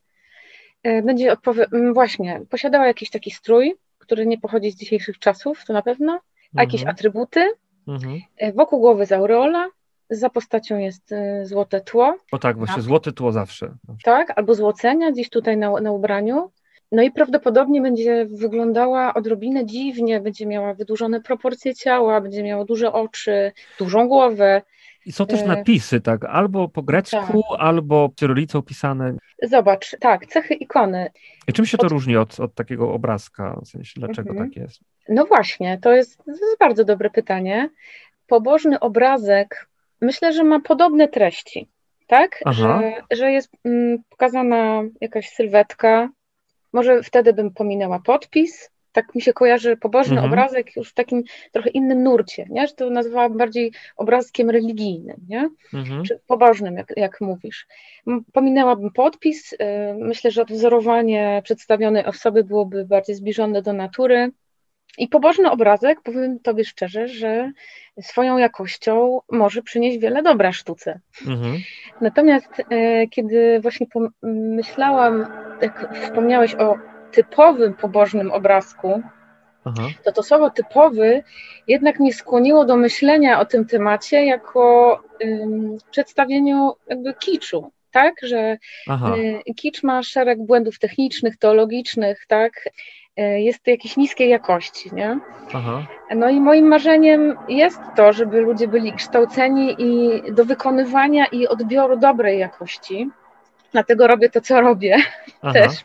Y, 0.87 1.03
będzie 1.03 1.33
odpowie- 1.33 1.93
właśnie 1.95 2.41
posiadała 2.51 2.87
jakiś 2.87 3.11
taki 3.11 3.31
strój, 3.31 3.75
który 3.99 4.27
nie 4.27 4.39
pochodzi 4.39 4.71
z 4.71 4.77
dzisiejszych 4.77 5.19
czasów, 5.19 5.65
to 5.65 5.73
na 5.73 5.83
pewno, 5.83 6.21
a 6.57 6.63
jakieś 6.63 6.81
mhm. 6.81 6.95
atrybuty. 6.95 7.53
Mhm. 7.89 8.21
Y, 8.43 8.53
wokół 8.53 8.81
głowy 8.81 9.07
z 9.07 9.13
aureola, 9.13 9.69
za 10.11 10.31
postacią 10.31 10.79
jest 10.79 11.15
złote 11.43 11.81
tło. 11.81 12.17
O 12.33 12.39
tak, 12.39 12.59
właśnie 12.59 12.83
złote 12.83 13.13
tło 13.13 13.33
zawsze. 13.33 13.75
Tak, 14.05 14.33
albo 14.39 14.55
złocenia 14.55 15.11
gdzieś 15.11 15.31
tutaj 15.31 15.57
na, 15.57 15.81
na 15.81 15.93
ubraniu. 15.93 16.51
No 16.93 17.03
i 17.03 17.11
prawdopodobnie 17.11 17.81
będzie 17.81 18.27
wyglądała 18.27 19.15
odrobinę 19.15 19.67
dziwnie, 19.67 20.21
będzie 20.21 20.47
miała 20.47 20.75
wydłużone 20.75 21.21
proporcje 21.21 21.75
ciała, 21.75 22.21
będzie 22.21 22.43
miała 22.43 22.65
duże 22.65 22.93
oczy, 22.93 23.53
dużą 23.79 24.09
głowę. 24.09 24.63
I 25.07 25.13
są 25.13 25.27
też 25.27 25.41
e, 25.41 25.47
napisy, 25.47 26.01
tak, 26.01 26.25
albo 26.25 26.69
po 26.69 26.83
grecku, 26.83 27.43
tak. 27.51 27.59
albo 27.59 28.11
cyrylicą 28.17 28.63
pisane. 28.63 29.15
Zobacz, 29.43 29.97
tak, 30.01 30.27
cechy 30.27 30.55
ikony. 30.55 31.11
I 31.49 31.53
czym 31.53 31.67
się 31.67 31.79
to 31.79 31.87
od... 31.87 31.93
różni 31.93 32.17
od, 32.17 32.41
od 32.41 32.55
takiego 32.55 32.93
obrazka? 32.93 33.61
W 33.65 33.69
sensie, 33.69 33.93
dlaczego 33.97 34.31
mhm. 34.31 34.51
tak 34.51 34.57
jest? 34.57 34.81
No 35.09 35.25
właśnie, 35.25 35.79
to 35.79 35.93
jest, 35.93 36.25
to 36.25 36.31
jest 36.31 36.59
bardzo 36.61 36.85
dobre 36.85 37.11
pytanie. 37.11 37.71
Pobożny 38.27 38.81
obrazek 38.81 39.69
myślę, 40.01 40.33
że 40.33 40.45
ma 40.45 40.61
podobne 40.61 41.09
treści, 41.09 41.69
tak? 42.07 42.41
Że, 42.47 42.93
że 43.11 43.33
jest 43.33 43.51
mm, 43.65 43.99
pokazana 44.11 44.83
jakaś 45.01 45.29
sylwetka, 45.29 46.09
może 46.73 47.03
wtedy 47.03 47.33
bym 47.33 47.51
pominęła 47.51 48.01
podpis, 48.01 48.71
tak 48.93 49.15
mi 49.15 49.23
się 49.23 49.33
kojarzy 49.33 49.77
pobożny 49.77 50.15
mhm. 50.15 50.33
obrazek 50.33 50.77
już 50.77 50.91
w 50.91 50.95
takim 50.95 51.23
trochę 51.53 51.71
innym 51.71 52.03
nurcie, 52.03 52.47
nie? 52.51 52.67
że 52.67 52.75
to 52.75 52.91
nazywałabym 52.91 53.39
bardziej 53.39 53.73
obrazkiem 53.97 54.51
religijnym, 54.51 55.17
nie? 55.29 55.51
Mhm. 55.75 56.05
czy 56.05 56.21
pobożnym, 56.27 56.77
jak, 56.77 56.93
jak 56.97 57.21
mówisz. 57.21 57.67
Pominęłabym 58.33 58.91
podpis, 58.91 59.53
y, 59.53 59.57
myślę, 59.99 60.31
że 60.31 60.43
odwzorowanie 60.43 61.41
przedstawionej 61.45 62.05
osoby 62.05 62.45
byłoby 62.45 62.85
bardziej 62.85 63.17
zbliżone 63.17 63.63
do 63.63 63.73
natury. 63.73 64.31
I 64.99 65.09
pobożny 65.09 65.51
obrazek, 65.51 66.01
powiem 66.03 66.41
Tobie 66.41 66.65
szczerze, 66.65 67.09
że 67.09 67.53
swoją 68.01 68.39
jakością 68.39 69.21
może 69.31 69.63
przynieść 69.63 69.99
wiele 69.99 70.23
dobra 70.23 70.53
sztuce. 70.53 71.01
Mhm. 71.27 71.59
Natomiast 72.01 72.63
e, 72.71 73.07
kiedy 73.07 73.61
właśnie 73.61 73.87
pomyślałam, 74.23 75.27
jak 75.63 75.95
wspomniałeś 76.03 76.55
o 76.55 76.75
typowym 77.13 77.75
pobożnym 77.75 78.31
obrazku, 78.31 79.03
Aha. 79.65 79.89
to 80.05 80.13
to 80.13 80.23
słowo 80.23 80.51
typowy 80.51 81.23
jednak 81.69 82.01
mnie 82.01 82.13
skłoniło 82.13 82.65
do 82.65 82.77
myślenia 82.77 83.41
o 83.41 83.45
tym 83.45 83.67
temacie 83.67 84.25
jako 84.25 85.01
ym, 85.25 85.79
przedstawieniu 85.91 86.73
jakby 86.89 87.15
kiczu, 87.15 87.73
tak, 87.91 88.15
że 88.23 88.59
y, 89.49 89.55
kicz 89.55 89.83
ma 89.83 90.03
szereg 90.03 90.39
błędów 90.47 90.79
technicznych, 90.79 91.37
teologicznych, 91.37 92.25
tak, 92.29 92.53
jest 93.17 93.67
jakiejś 93.67 93.97
niskiej 93.97 94.29
jakości, 94.29 94.95
nie? 94.95 95.19
Aha. 95.55 95.87
No 96.17 96.31
i 96.31 96.41
moim 96.41 96.67
marzeniem 96.67 97.37
jest 97.49 97.81
to, 97.97 98.13
żeby 98.13 98.41
ludzie 98.41 98.69
byli 98.69 98.93
kształceni 98.93 99.77
i 99.79 100.23
do 100.33 100.45
wykonywania 100.45 101.27
i 101.27 101.49
odbioru 101.49 101.97
dobrej 101.97 102.39
jakości. 102.39 103.11
Dlatego 103.73 104.07
robię 104.07 104.31
to, 104.31 104.41
co 104.41 104.61
robię 104.61 104.97
Aha. 105.43 105.53
też. 105.53 105.85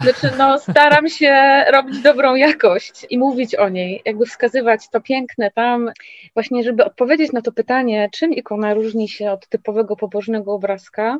Znaczy, 0.00 0.36
no, 0.38 0.58
staram 0.58 1.08
się 1.08 1.64
robić 1.72 2.02
dobrą 2.02 2.34
jakość 2.34 3.06
i 3.10 3.18
mówić 3.18 3.54
o 3.54 3.68
niej, 3.68 4.02
jakby 4.04 4.26
wskazywać 4.26 4.88
to 4.88 5.00
piękne 5.00 5.50
tam, 5.50 5.90
właśnie, 6.34 6.62
żeby 6.62 6.84
odpowiedzieć 6.84 7.32
na 7.32 7.42
to 7.42 7.52
pytanie, 7.52 8.08
czym 8.12 8.32
ikona 8.32 8.74
różni 8.74 9.08
się 9.08 9.30
od 9.30 9.48
typowego 9.48 9.96
pobożnego 9.96 10.52
obrazka. 10.52 11.18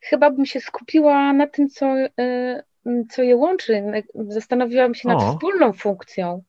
Chyba 0.00 0.30
bym 0.30 0.46
się 0.46 0.60
skupiła 0.60 1.32
na 1.32 1.46
tym, 1.46 1.68
co, 1.68 1.96
y, 1.96 2.08
co 3.10 3.22
je 3.22 3.36
łączy. 3.36 3.82
Zastanowiłam 4.14 4.94
się 4.94 5.08
nad 5.08 5.22
o. 5.22 5.32
wspólną 5.32 5.72
funkcją. 5.72 6.42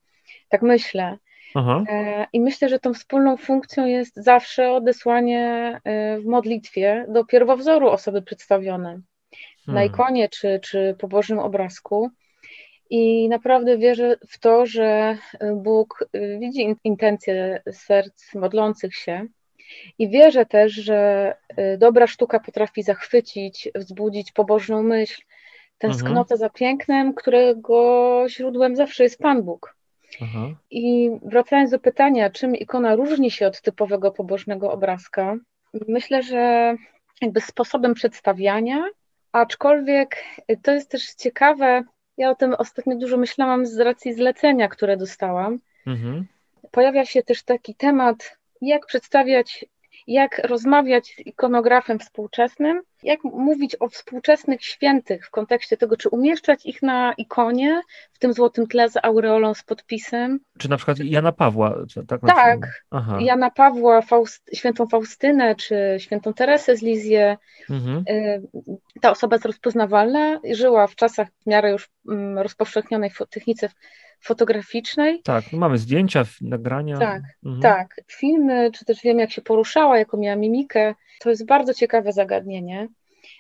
Tak 0.50 0.62
myślę. 0.62 1.18
Aha. 1.56 1.84
E, 1.90 2.28
I 2.34 2.42
myślę, 2.42 2.70
że 2.70 2.80
tą 2.80 2.94
wspólną 2.94 3.38
funkcją 3.38 3.86
jest 3.86 4.16
zawsze 4.16 4.72
odesłanie 4.72 5.80
e, 5.84 6.20
w 6.20 6.26
modlitwie 6.26 7.06
do 7.10 7.26
pierwowzoru 7.26 7.90
osoby 7.90 8.22
przedstawionej 8.22 8.98
hmm. 9.66 9.76
na 9.76 9.84
ikonie 9.84 10.30
czy, 10.30 10.60
czy 10.64 10.96
pobożnym 11.00 11.40
obrazku. 11.40 12.10
I 12.90 13.30
naprawdę 13.30 13.78
wierzę 13.78 14.16
w 14.30 14.40
to, 14.40 14.66
że 14.66 15.18
Bóg 15.56 16.10
widzi 16.40 16.76
intencje 16.84 17.62
serc 17.72 18.34
modlących 18.34 18.96
się. 18.96 19.28
I 20.00 20.10
wierzę 20.10 20.46
też, 20.46 20.74
że 20.74 21.34
e, 21.48 21.78
dobra 21.78 22.08
sztuka 22.08 22.40
potrafi 22.40 22.84
zachwycić, 22.84 23.70
wzbudzić 23.76 24.32
pobożną 24.32 24.84
myśl, 24.84 25.22
tęsknotę 25.80 26.34
mhm. 26.34 26.38
za 26.38 26.50
pięknem, 26.50 27.14
którego 27.14 28.26
źródłem 28.30 28.76
zawsze 28.76 29.04
jest 29.04 29.20
Pan 29.20 29.44
Bóg. 29.44 29.76
Aha. 30.22 30.48
I 30.72 31.12
wracając 31.22 31.72
do 31.72 31.80
pytania, 31.80 32.30
czym 32.30 32.56
ikona 32.56 32.96
różni 32.96 33.32
się 33.32 33.48
od 33.48 33.62
typowego 33.62 34.12
pobożnego 34.12 34.72
obrazka, 34.72 35.36
myślę, 35.88 36.24
że 36.24 36.76
jakby 37.22 37.42
sposobem 37.42 37.94
przedstawiania, 37.94 38.84
aczkolwiek 39.32 40.16
to 40.64 40.72
jest 40.72 40.92
też 40.92 41.14
ciekawe, 41.14 41.84
ja 42.18 42.30
o 42.30 42.36
tym 42.36 42.54
ostatnio 42.58 42.96
dużo 42.96 43.18
myślałam 43.18 43.66
z 43.66 43.80
racji 43.80 44.14
zlecenia, 44.14 44.68
które 44.68 44.98
dostałam. 44.98 45.60
Mhm. 45.88 46.26
Pojawia 46.72 47.06
się 47.06 47.24
też 47.24 47.44
taki 47.44 47.76
temat, 47.76 48.38
jak 48.62 48.86
przedstawiać 48.86 49.66
jak 50.10 50.42
rozmawiać 50.44 51.08
z 51.08 51.20
ikonografem 51.20 52.00
współczesnym, 52.00 52.82
jak 53.04 53.24
mówić 53.24 53.76
o 53.80 53.90
współczesnych 53.90 54.64
świętych 54.64 55.28
w 55.28 55.30
kontekście 55.30 55.78
tego, 55.78 55.98
czy 55.98 56.10
umieszczać 56.10 56.66
ich 56.66 56.82
na 56.82 57.14
ikonie, 57.14 57.82
w 58.14 58.20
tym 58.20 58.34
złotym 58.34 58.68
tle 58.68 58.90
z 58.90 58.98
aureolą, 59.04 59.54
z 59.54 59.64
podpisem. 59.64 60.40
Czy 60.58 60.70
na 60.70 60.78
przykład 60.78 61.00
Jana 61.00 61.32
Pawła? 61.32 61.76
Tak, 62.08 62.22
tak 62.22 62.84
Jana 63.20 63.52
Pawła, 63.52 64.02
Faust, 64.02 64.50
świętą 64.54 64.88
Faustynę, 64.88 65.56
czy 65.56 65.98
świętą 66.00 66.34
Teresę 66.34 66.76
z 66.76 66.82
Lizję. 66.82 67.38
Mhm. 67.70 68.04
Y, 68.10 68.42
ta 69.02 69.12
osoba 69.12 69.36
jest 69.36 69.46
rozpoznawalna, 69.46 70.40
żyła 70.52 70.88
w 70.88 70.96
czasach 70.96 71.28
w 71.42 71.48
miarę 71.48 71.72
już 71.72 71.90
mm, 72.10 72.38
rozpowszechnionej 72.38 73.12
technice 73.30 73.70
fotograficznej. 74.20 75.22
Tak, 75.24 75.44
no 75.52 75.60
mamy 75.60 75.78
zdjęcia, 75.78 76.24
nagrania. 76.42 76.98
Tak, 76.98 77.22
mhm. 77.46 77.62
tak. 77.62 78.02
Filmy, 78.08 78.72
czy 78.72 78.86
też 78.86 79.02
wiem, 79.04 79.20
jak 79.20 79.32
się 79.32 79.42
poruszała, 79.42 79.98
jaką 79.98 80.18
miała 80.18 80.36
mimikę. 80.36 80.96
To 81.20 81.30
jest 81.30 81.46
bardzo 81.46 81.74
ciekawe 81.74 82.12
zagadnienie. 82.12 82.88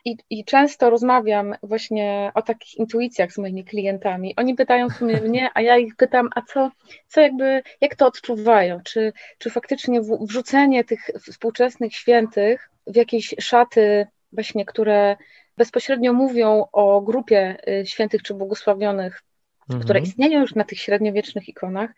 I, 0.06 0.18
I 0.30 0.46
często 0.46 0.90
rozmawiam 0.90 1.56
właśnie 1.64 2.32
o 2.34 2.42
takich 2.42 2.78
intuicjach 2.78 3.32
z 3.32 3.38
moimi 3.38 3.64
klientami. 3.64 4.36
Oni 4.36 4.56
pytają 4.56 4.90
w 4.90 4.94
sumie 4.94 5.22
mnie, 5.28 5.50
a 5.54 5.62
ja 5.62 5.78
ich 5.78 5.96
pytam, 5.96 6.30
a 6.36 6.42
co, 6.42 6.72
co 7.08 7.22
jakby, 7.22 7.62
jak 7.82 7.96
to 7.96 8.08
odczuwają? 8.08 8.80
Czy, 8.84 9.14
czy 9.38 9.50
faktycznie 9.50 10.02
wrzucenie 10.22 10.84
tych 10.84 11.00
współczesnych 11.32 11.94
świętych 11.94 12.70
w 12.88 12.96
jakieś 12.96 13.36
szaty 13.40 14.08
właśnie, 14.32 14.66
które 14.66 15.18
bezpośrednio 15.58 16.14
mówią 16.14 16.66
o 16.72 17.02
grupie 17.02 17.58
y, 17.82 17.86
świętych 17.86 18.24
czy 18.24 18.34
błogosławionych 18.34 19.24
mhm. 19.70 19.84
które 19.84 20.00
istnieją 20.00 20.42
już 20.42 20.56
na 20.56 20.64
tych 20.64 20.80
średniowiecznych 20.80 21.50
ikonach, 21.50 21.90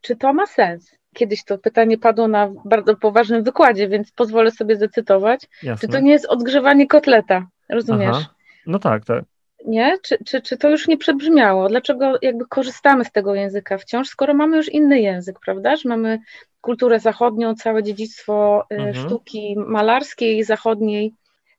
czy 0.00 0.16
to 0.16 0.32
ma 0.32 0.46
sens? 0.46 0.90
Kiedyś 1.14 1.44
to 1.44 1.58
pytanie 1.58 1.98
padło 1.98 2.28
na 2.28 2.50
bardzo 2.64 2.96
poważnym 2.96 3.42
wykładzie, 3.42 3.88
więc 3.88 4.12
pozwolę 4.12 4.50
sobie 4.50 4.76
zacytować. 4.76 5.40
Jasne. 5.62 5.88
Czy 5.88 5.92
to 5.92 6.00
nie 6.00 6.12
jest 6.12 6.26
odgrzewanie 6.26 6.86
kotleta? 6.86 7.46
Rozumiesz? 7.68 8.16
Aha. 8.16 8.34
No 8.66 8.78
tak, 8.78 9.04
tak. 9.04 9.24
Nie? 9.66 9.98
Czy, 10.02 10.18
czy, 10.24 10.42
czy 10.42 10.56
to 10.56 10.70
już 10.70 10.88
nie 10.88 10.98
przebrzmiało? 10.98 11.68
Dlaczego 11.68 12.12
jakby 12.22 12.46
korzystamy 12.46 13.04
z 13.04 13.12
tego 13.12 13.34
języka 13.34 13.78
wciąż, 13.78 14.08
skoro 14.08 14.34
mamy 14.34 14.56
już 14.56 14.68
inny 14.68 15.00
język, 15.00 15.40
prawda? 15.44 15.76
Że 15.76 15.88
mamy 15.88 16.18
kulturę 16.60 17.00
zachodnią, 17.00 17.54
całe 17.54 17.82
dziedzictwo 17.82 18.64
y, 18.72 18.74
mhm. 18.74 18.94
sztuki 18.94 19.54
malarskiej 19.56 20.44
zachodniej, 20.44 21.14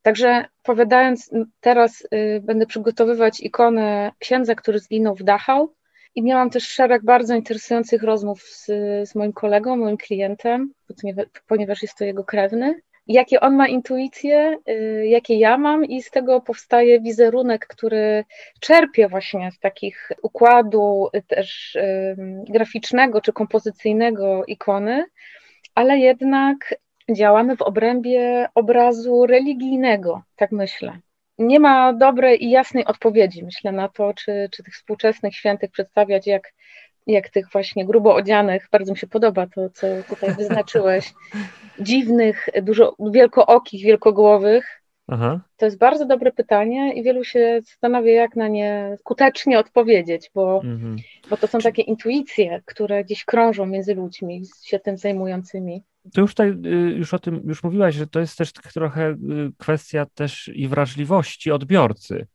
Także 0.05 0.45
powiadając, 0.63 1.31
teraz 1.59 2.07
y, 2.13 2.41
będę 2.43 2.65
przygotowywać 2.65 3.39
ikonę 3.39 4.11
księdza, 4.19 4.55
który 4.55 4.79
zginął 4.79 5.15
w 5.15 5.23
Dachau 5.23 5.73
i 6.15 6.23
miałam 6.23 6.49
też 6.49 6.67
szereg 6.67 7.03
bardzo 7.03 7.35
interesujących 7.35 8.03
rozmów 8.03 8.41
z, 8.41 8.65
z 9.09 9.15
moim 9.15 9.33
kolegą, 9.33 9.75
moim 9.75 9.97
klientem, 9.97 10.73
ponieważ 11.47 11.81
jest 11.81 11.97
to 11.97 12.05
jego 12.05 12.23
krewny. 12.23 12.81
Jakie 13.07 13.39
on 13.39 13.55
ma 13.55 13.67
intuicje, 13.67 14.57
y, 14.69 15.05
jakie 15.07 15.39
ja 15.39 15.57
mam, 15.57 15.85
i 15.85 16.01
z 16.01 16.11
tego 16.11 16.41
powstaje 16.41 17.01
wizerunek, 17.01 17.67
który 17.67 18.25
czerpie 18.59 19.07
właśnie 19.07 19.51
z 19.51 19.59
takich 19.59 20.11
układu 20.21 21.09
y, 21.15 21.21
też 21.21 21.77
graficznego 22.49 23.21
czy 23.21 23.33
kompozycyjnego 23.33 24.43
ikony, 24.47 25.05
ale 25.75 25.97
jednak 25.97 26.75
działamy 27.13 27.57
w 27.57 27.61
obrębie 27.61 28.47
obrazu 28.55 29.25
religijnego, 29.25 30.23
tak 30.35 30.51
myślę. 30.51 30.99
Nie 31.37 31.59
ma 31.59 31.93
dobrej 31.93 32.43
i 32.43 32.49
jasnej 32.49 32.85
odpowiedzi, 32.85 33.43
myślę, 33.43 33.71
na 33.71 33.89
to, 33.89 34.13
czy, 34.13 34.49
czy 34.51 34.63
tych 34.63 34.73
współczesnych 34.73 35.35
świętych 35.35 35.71
przedstawiać 35.71 36.27
jak, 36.27 36.53
jak 37.07 37.29
tych 37.29 37.51
właśnie 37.51 37.85
grubo 37.85 38.15
odzianych. 38.15 38.67
Bardzo 38.71 38.91
mi 38.91 38.97
się 38.97 39.07
podoba 39.07 39.47
to, 39.47 39.69
co 39.69 39.87
tutaj 40.09 40.35
wyznaczyłeś. 40.37 41.13
Dziwnych, 41.79 42.49
dużo 42.61 42.95
wielkookich, 42.99 43.85
wielkogłowych. 43.85 44.81
Aha. 45.07 45.39
To 45.57 45.65
jest 45.65 45.77
bardzo 45.77 46.05
dobre 46.05 46.31
pytanie 46.31 46.93
i 46.93 47.03
wielu 47.03 47.23
się 47.23 47.59
zastanawia, 47.65 48.11
jak 48.11 48.35
na 48.35 48.47
nie 48.47 48.95
skutecznie 48.99 49.59
odpowiedzieć, 49.59 50.31
bo, 50.35 50.61
mhm. 50.63 50.95
bo 51.29 51.37
to 51.37 51.47
są 51.47 51.59
takie 51.59 51.81
intuicje, 51.81 52.61
które 52.65 53.03
gdzieś 53.03 53.25
krążą 53.25 53.65
między 53.65 53.95
ludźmi 53.95 54.41
się 54.63 54.79
tym 54.79 54.97
zajmującymi. 54.97 55.83
To 56.13 56.21
już 56.21 56.31
tutaj, 56.31 56.49
y, 56.65 56.69
już 56.97 57.13
o 57.13 57.19
tym 57.19 57.41
już 57.45 57.63
mówiłaś, 57.63 57.95
że 57.95 58.07
to 58.07 58.19
jest 58.19 58.37
też 58.37 58.51
trochę 58.53 59.11
y, 59.11 59.17
kwestia 59.57 60.05
też 60.05 60.47
i 60.47 60.67
wrażliwości 60.67 61.51
odbiorcy, 61.51 62.27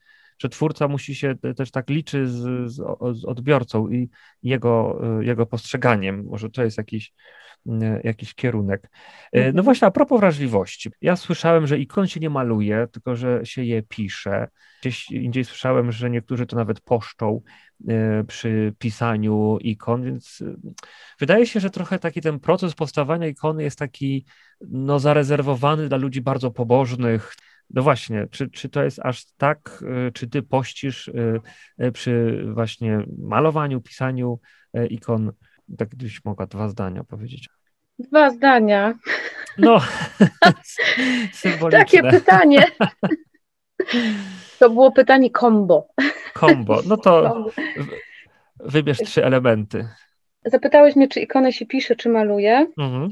że 0.42 0.48
twórca 0.48 0.88
musi 0.88 1.14
się 1.14 1.34
też 1.56 1.70
tak 1.70 1.90
liczy 1.90 2.26
z, 2.26 2.70
z 3.12 3.24
odbiorcą 3.24 3.88
i 3.88 4.08
jego, 4.42 5.00
y, 5.20 5.24
jego 5.24 5.46
postrzeganiem. 5.46 6.24
Może 6.24 6.50
to 6.50 6.64
jest 6.64 6.78
jakiś, 6.78 7.12
jakiś 8.04 8.34
kierunek. 8.34 8.90
No 9.32 9.40
Mhm. 9.40 9.64
właśnie, 9.64 9.88
a 9.88 9.90
propos 9.90 10.20
wrażliwości. 10.20 10.90
Ja 11.00 11.16
słyszałem, 11.16 11.66
że 11.66 11.78
ikon 11.78 12.06
się 12.06 12.20
nie 12.20 12.30
maluje, 12.30 12.86
tylko 12.92 13.16
że 13.16 13.40
się 13.44 13.64
je 13.64 13.82
pisze. 13.82 14.48
Gdzieś 14.80 15.10
indziej 15.10 15.44
słyszałem, 15.44 15.92
że 15.92 16.10
niektórzy 16.10 16.46
to 16.46 16.56
nawet 16.56 16.80
poszczą 16.80 17.42
przy 18.26 18.74
pisaniu 18.78 19.58
ikon, 19.60 20.04
więc 20.04 20.42
wydaje 21.18 21.46
się, 21.46 21.60
że 21.60 21.70
trochę 21.70 21.98
taki 21.98 22.20
ten 22.20 22.40
proces 22.40 22.74
powstawania 22.74 23.26
ikony 23.26 23.62
jest 23.62 23.78
taki 23.78 24.26
no, 24.60 24.98
zarezerwowany 24.98 25.88
dla 25.88 25.96
ludzi 25.98 26.20
bardzo 26.20 26.50
pobożnych. 26.50 27.34
No 27.70 27.82
właśnie, 27.82 28.26
czy, 28.30 28.50
czy 28.50 28.68
to 28.68 28.82
jest 28.82 28.98
aż 29.02 29.24
tak, 29.32 29.84
e, 30.06 30.12
czy 30.12 30.30
ty 30.30 30.42
pościsz 30.42 31.10
przy 31.92 32.44
właśnie 32.54 33.04
malowaniu, 33.18 33.80
pisaniu 33.80 34.40
ikon? 34.90 35.32
Tak 35.78 35.88
gdybyś 35.88 36.24
mogła 36.24 36.46
dwa 36.46 36.68
zdania 36.68 37.04
powiedzieć. 37.04 37.48
Dwa 37.98 38.30
zdania. 38.30 38.94
No, 39.58 39.80
symboliczne. 41.32 41.78
Takie 41.78 42.02
pytanie. 42.02 42.64
To 44.58 44.70
było 44.70 44.92
pytanie 44.92 45.30
kombo. 45.30 45.88
Kombo. 46.34 46.80
No 46.86 46.96
to 46.96 47.44
wybierz 48.60 48.98
trzy 48.98 49.24
elementy. 49.24 49.88
Zapytałeś 50.44 50.96
mnie, 50.96 51.08
czy 51.08 51.20
ikonę 51.20 51.52
się 51.52 51.66
pisze, 51.66 51.96
czy 51.96 52.08
maluje. 52.08 52.66
Mhm. 52.78 53.10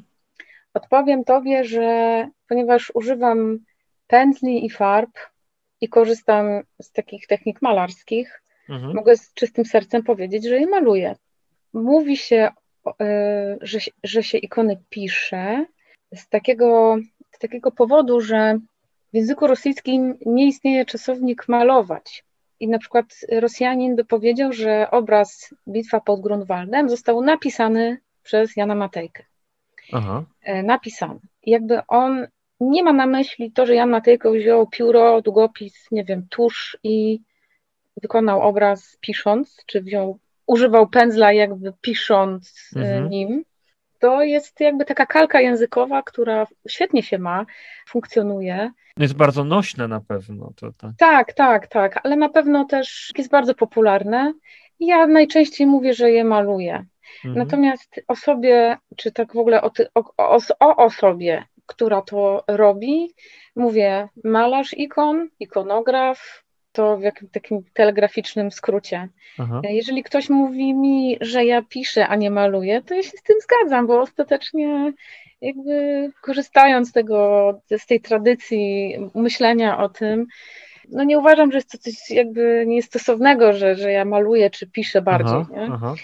Odpowiem 0.75 1.25
Tobie, 1.25 1.65
że 1.65 2.29
ponieważ 2.49 2.93
używam 2.95 3.59
pędzli 4.09 4.67
i 4.67 4.71
farb 4.71 5.11
i 5.81 5.88
korzystam 5.88 6.47
z 6.83 6.93
takich 6.93 7.27
technik 7.27 7.62
malarskich, 7.62 8.43
Mhm. 8.69 8.95
mogę 8.95 9.17
z 9.17 9.35
czystym 9.35 9.65
sercem 9.65 10.03
powiedzieć, 10.03 10.45
że 10.45 10.61
je 10.61 10.67
maluję. 10.67 11.17
Mówi 11.73 12.17
się, 12.17 12.49
e, 13.00 13.57
że, 13.61 13.81
się- 13.81 13.91
że 14.05 14.23
się 14.23 14.38
ikony 14.38 14.77
pisze 14.91 15.67
z 16.15 16.29
takiego, 16.29 16.97
z 17.31 17.38
takiego 17.38 17.71
powodu, 17.73 18.21
że 18.21 18.59
w 19.12 19.17
języku 19.17 19.47
rosyjskim 19.47 20.19
nie 20.27 20.47
istnieje 20.47 20.85
czasownik 20.85 21.49
malować. 21.49 22.25
I 22.61 22.69
na 22.69 22.79
przykład 22.79 23.05
Rosjanin 23.33 23.97
by 23.97 24.05
powiedział, 24.05 24.53
że 24.53 24.91
obraz 24.91 25.55
Bitwa 25.69 26.00
pod 26.00 26.21
Grunwaldem 26.21 26.88
został 26.91 27.23
napisany 27.23 27.99
przez 28.23 28.57
Jana 28.57 28.75
Matejkę. 28.75 29.25
Aha. 29.93 30.25
E, 30.43 30.62
Napisany. 30.62 31.21
Jakby 31.47 31.81
on 31.88 32.27
nie 32.61 32.83
ma 32.83 32.93
na 32.93 33.07
myśli 33.07 33.53
to, 33.53 33.67
że 33.67 33.75
Jan 33.75 33.91
Matejko 33.91 34.33
wziął 34.33 34.67
pióro, 34.67 35.23
długopis, 35.23 35.87
nie 35.91 36.05
wiem, 36.05 36.27
tusz 36.31 36.79
i 36.83 37.21
wykonał 38.03 38.43
obraz 38.43 38.99
pisząc, 39.00 39.62
czy 39.67 39.83
wziął, 39.83 40.19
używał 40.47 40.88
pędzla 40.88 41.33
jakby 41.33 41.73
pisząc 41.81 42.71
e, 42.77 42.79
Mhm. 42.81 43.11
nim. 43.11 43.45
To 43.99 44.23
jest 44.23 44.61
jakby 44.61 44.85
taka 44.85 45.07
kalka 45.07 45.41
językowa, 45.41 46.03
która 46.03 46.47
świetnie 46.69 47.03
się 47.03 47.19
ma, 47.19 47.47
funkcjonuje. 47.88 48.71
Jest 48.97 49.15
bardzo 49.15 49.45
nośne 49.45 49.88
na 49.88 50.00
pewno. 50.00 50.53
To, 50.57 50.73
tak. 50.73 50.91
Tak, 50.99 51.33
tak, 51.33 51.67
tak, 51.67 52.00
ale 52.05 52.17
na 52.17 52.29
pewno 52.29 52.65
też 52.65 53.12
jest 53.19 53.31
bardzo 53.31 53.55
popularne. 53.55 54.33
Ja 54.81 55.07
najczęściej 55.07 55.67
mówię, 55.67 55.95
że 55.95 56.11
je 56.11 56.25
maluję. 56.25 56.85
Mhm. 57.25 57.35
Natomiast 57.35 58.00
osobie, 58.09 58.77
czy 58.97 59.12
tak 59.12 59.35
w 59.35 59.38
ogóle 59.38 59.62
o, 59.62 59.71
ty, 59.71 59.87
o, 59.95 60.05
o, 60.17 60.38
o 60.61 60.77
osobie, 60.77 61.45
która 61.69 62.03
to 62.03 62.45
robi, 62.49 63.15
mówię 63.57 64.09
malarz 64.25 64.75
ikon, 64.75 65.29
ikonograf, 65.41 66.45
to 66.73 66.99
w 66.99 67.31
takim 67.33 67.65
telegraficznym 67.73 68.51
skrócie. 68.51 69.09
Aha. 69.39 69.61
Jeżeli 69.65 70.03
ktoś 70.03 70.29
mówi 70.29 70.75
mi, 70.75 71.17
że 71.21 71.45
ja 71.45 71.62
piszę, 71.62 72.09
a 72.09 72.16
nie 72.16 72.31
maluję, 72.31 72.83
to 72.83 72.95
ja 72.95 73.03
się 73.03 73.16
z 73.19 73.23
tym 73.23 73.37
zgadzam, 73.40 73.87
bo 73.87 74.01
ostatecznie 74.01 74.92
jakby 75.40 76.09
korzystając 76.23 76.88
z 76.88 76.92
tego, 76.92 77.53
z 77.79 77.87
tej 77.87 78.01
tradycji 78.01 78.95
myślenia 79.14 79.79
o 79.79 79.88
tym, 79.88 80.27
no 80.88 81.05
nie 81.05 81.19
uważam, 81.19 81.53
że 81.53 81.59
jest 81.59 81.71
to 81.73 81.79
coś 81.79 82.11
jakby 82.11 82.64
niestosownego, 82.66 83.53
że, 83.53 83.77
że 83.77 83.92
ja 83.92 84.05
maluję 84.05 84.51
czy 84.51 84.66
piszę 84.66 85.03
bardziej. 85.03 85.37
Aha. 85.37 85.49
Nie? 85.57 85.69
Aha. 85.73 85.95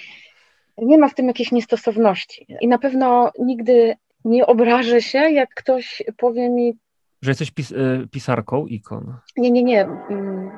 nie 0.78 0.98
ma 0.98 1.08
w 1.08 1.14
tym 1.14 1.26
jakiejś 1.26 1.52
niestosowności. 1.52 2.46
I 2.60 2.68
na 2.68 2.78
pewno 2.78 3.32
nigdy 3.38 3.96
nie 4.24 4.46
obrażę 4.46 5.02
się, 5.02 5.18
jak 5.18 5.54
ktoś 5.54 6.02
powie 6.16 6.48
mi, 6.50 6.78
Że 7.22 7.30
jesteś 7.30 7.50
pis 7.50 7.70
y, 7.70 8.08
pisarką 8.12 8.66
ikon. 8.66 9.14
nie, 9.36 9.50
nie, 9.50 9.62
nie. 9.62 9.82
mm, 9.82 10.50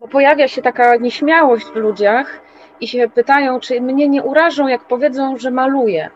Bo 0.00 0.08
pojawia 0.08 0.48
się 0.48 0.62
taka 0.62 0.96
nieśmiałość 0.96 1.66
w 1.66 1.74
ludziach 1.74 2.40
i 2.80 2.88
się 2.88 3.08
pytają, 3.14 3.60
czy 3.60 3.80
mnie 3.80 4.08
nie 4.08 4.22
urażą, 4.22 4.68
jak 4.68 4.84
powiedzą, 4.88 5.36
że 5.36 5.50
maluję. 5.50 6.10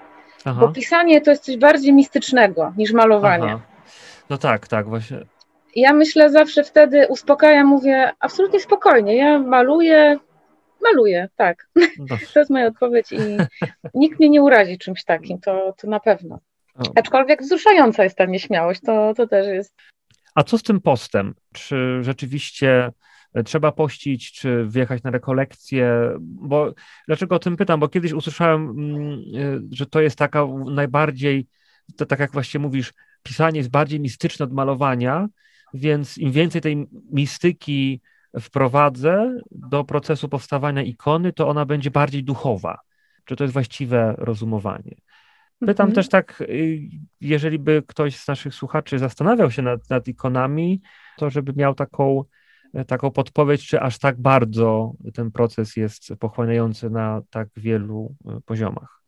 Bo 0.45 0.51
Aha. 0.51 0.73
pisanie 0.75 1.21
to 1.21 1.31
jest 1.31 1.45
coś 1.45 1.57
bardziej 1.57 1.93
mistycznego 1.93 2.73
niż 2.77 2.93
malowanie. 2.93 3.45
Aha. 3.45 3.61
No 4.31 4.39
tak, 4.39 4.69
tak, 4.69 4.89
właśnie. 4.89 5.19
Ja 5.77 5.93
myślę 5.93 6.31
zawsze 6.31 6.65
wtedy, 6.65 7.07
uspokajam, 7.09 7.67
mówię, 7.67 8.11
absolutnie 8.21 8.61
spokojnie, 8.61 9.17
ja 9.17 9.39
maluję, 9.39 10.19
maluję, 10.83 11.29
tak. 11.37 11.69
To 12.35 12.39
jest 12.41 12.51
moja 12.51 12.67
odpowiedź 12.67 13.13
i 13.13 13.19
nikt 13.95 14.19
mnie 14.19 14.29
nie 14.29 14.43
urazi 14.43 14.79
czymś 14.79 15.05
takim, 15.05 15.39
to, 15.41 15.75
to 15.77 15.89
na 15.91 16.01
pewno. 16.01 16.39
Aczkolwiek 16.97 17.43
wzruszająca 17.43 18.05
jest 18.05 18.17
ta 18.17 18.25
nieśmiałość, 18.25 18.81
to, 18.81 19.15
to 19.15 19.27
też 19.27 19.47
jest. 19.47 19.75
A 20.35 20.43
co 20.43 20.59
z 20.59 20.63
tym 20.63 20.81
postem? 20.81 21.35
Czy 21.53 21.99
rzeczywiście 22.01 22.93
e, 23.35 23.43
trzeba 23.43 23.73
pościć, 23.73 24.33
czy 24.33 24.67
wjechać 24.69 25.03
na 25.03 25.11
rekolekcję? 25.11 26.15
Bo 26.21 26.75
dlaczego 27.07 27.37
o 27.37 27.39
tym 27.39 27.57
pytam? 27.57 27.81
Bo 27.81 27.89
kiedyś 27.89 28.13
usłyszałem, 28.13 28.71
mm, 28.71 29.13
e, 29.13 29.61
że 29.71 29.87
to 29.87 30.01
jest 30.01 30.19
taka 30.19 30.47
najbardziej, 30.67 31.47
to 31.97 32.07
tak 32.07 32.21
jak 32.21 32.33
właśnie 32.33 32.61
mówisz, 32.61 32.93
pisanie 33.23 33.59
jest 33.59 33.71
bardziej 33.71 34.01
mistyczne 34.01 34.45
od 34.45 34.53
malowania, 34.53 35.29
więc 35.75 36.19
im 36.19 36.33
więcej 36.33 36.61
tej 36.61 36.87
mistyki 37.13 38.01
wprowadzę 38.41 39.41
do 39.51 39.85
procesu 39.85 40.29
powstawania 40.29 40.83
ikony, 40.83 41.33
to 41.33 41.49
ona 41.49 41.65
będzie 41.65 41.91
bardziej 41.91 42.25
duchowa. 42.25 42.79
Czy 43.25 43.37
to 43.37 43.45
jest 43.45 43.53
właściwe 43.53 44.15
rozumowanie? 44.19 44.95
Pytam 45.61 45.87
Mhm. 45.87 45.95
też 45.95 46.09
tak, 46.09 46.41
y, 46.41 46.79
jeżeli 47.21 47.59
by 47.59 47.83
ktoś 47.87 48.17
z 48.17 48.29
naszych 48.29 48.55
słuchaczy 48.55 48.99
zastanawiał 48.99 49.51
się 49.51 49.63
nad, 49.63 49.91
nad 49.91 50.09
ikonami, 50.09 50.83
to 51.17 51.31
żeby 51.31 51.53
miał 51.57 51.75
taką, 51.75 52.25
e, 52.75 52.85
taką 52.85 53.11
podpowiedź, 53.11 53.67
czy 53.67 53.81
aż 53.81 53.99
tak 53.99 54.21
bardzo 54.21 54.93
ten 55.15 55.31
proces 55.31 55.77
jest 55.77 56.09
pochłaniający 56.21 56.91
na 56.91 57.23
tak 57.31 57.49
wielu 57.57 58.15
e, 58.27 58.41
poziomach. 58.45 59.01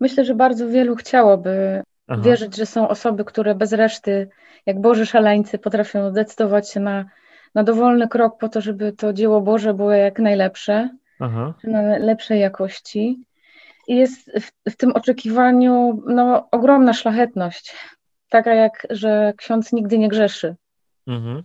Myślę, 0.00 0.24
że 0.24 0.34
bardzo 0.34 0.68
wielu 0.68 0.96
chciałoby 0.96 1.82
Aha. 2.06 2.22
wierzyć, 2.22 2.56
że 2.56 2.66
są 2.66 2.88
osoby, 2.88 3.24
które 3.24 3.54
bez 3.54 3.72
reszty, 3.72 4.28
jak 4.66 4.80
Boży 4.80 5.06
szaleńcy, 5.06 5.58
potrafią 5.58 6.12
decydować 6.12 6.70
się 6.70 6.80
na, 6.80 7.04
na 7.54 7.62
dowolny 7.64 8.08
krok 8.08 8.38
po 8.38 8.48
to, 8.48 8.60
żeby 8.60 8.92
to 8.92 9.12
dzieło 9.12 9.40
Boże 9.40 9.74
było 9.74 9.92
jak 9.92 10.18
najlepsze, 10.18 10.90
Aha. 11.20 11.54
na 11.64 11.98
lepszej 11.98 12.40
jakości. 12.40 13.20
Jest 13.88 14.30
w, 14.40 14.70
w 14.70 14.76
tym 14.76 14.92
oczekiwaniu 14.92 16.02
no, 16.06 16.48
ogromna 16.50 16.92
szlachetność. 16.92 17.76
Taka 18.28 18.54
jak, 18.54 18.86
że 18.90 19.32
ksiądz 19.36 19.72
nigdy 19.72 19.98
nie 19.98 20.08
grzeszy. 20.08 20.56
Mhm. 21.06 21.42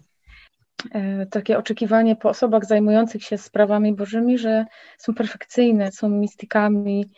E, 0.91 1.25
takie 1.25 1.57
oczekiwanie 1.57 2.15
po 2.15 2.29
osobach 2.29 2.65
zajmujących 2.65 3.23
się 3.23 3.37
sprawami 3.37 3.95
bożymi, 3.95 4.37
że 4.37 4.65
są 4.97 5.13
perfekcyjne, 5.13 5.91
są 5.91 6.09
mistykami. 6.09 7.09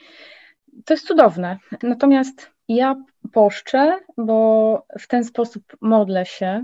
To 0.86 0.93
jest 0.93 1.07
cudowne. 1.07 1.57
Natomiast 1.83 2.51
ja 2.67 2.95
poszczę, 3.33 3.99
bo 4.17 4.86
w 4.99 5.07
ten 5.07 5.23
sposób 5.23 5.63
modlę 5.81 6.25
się. 6.25 6.63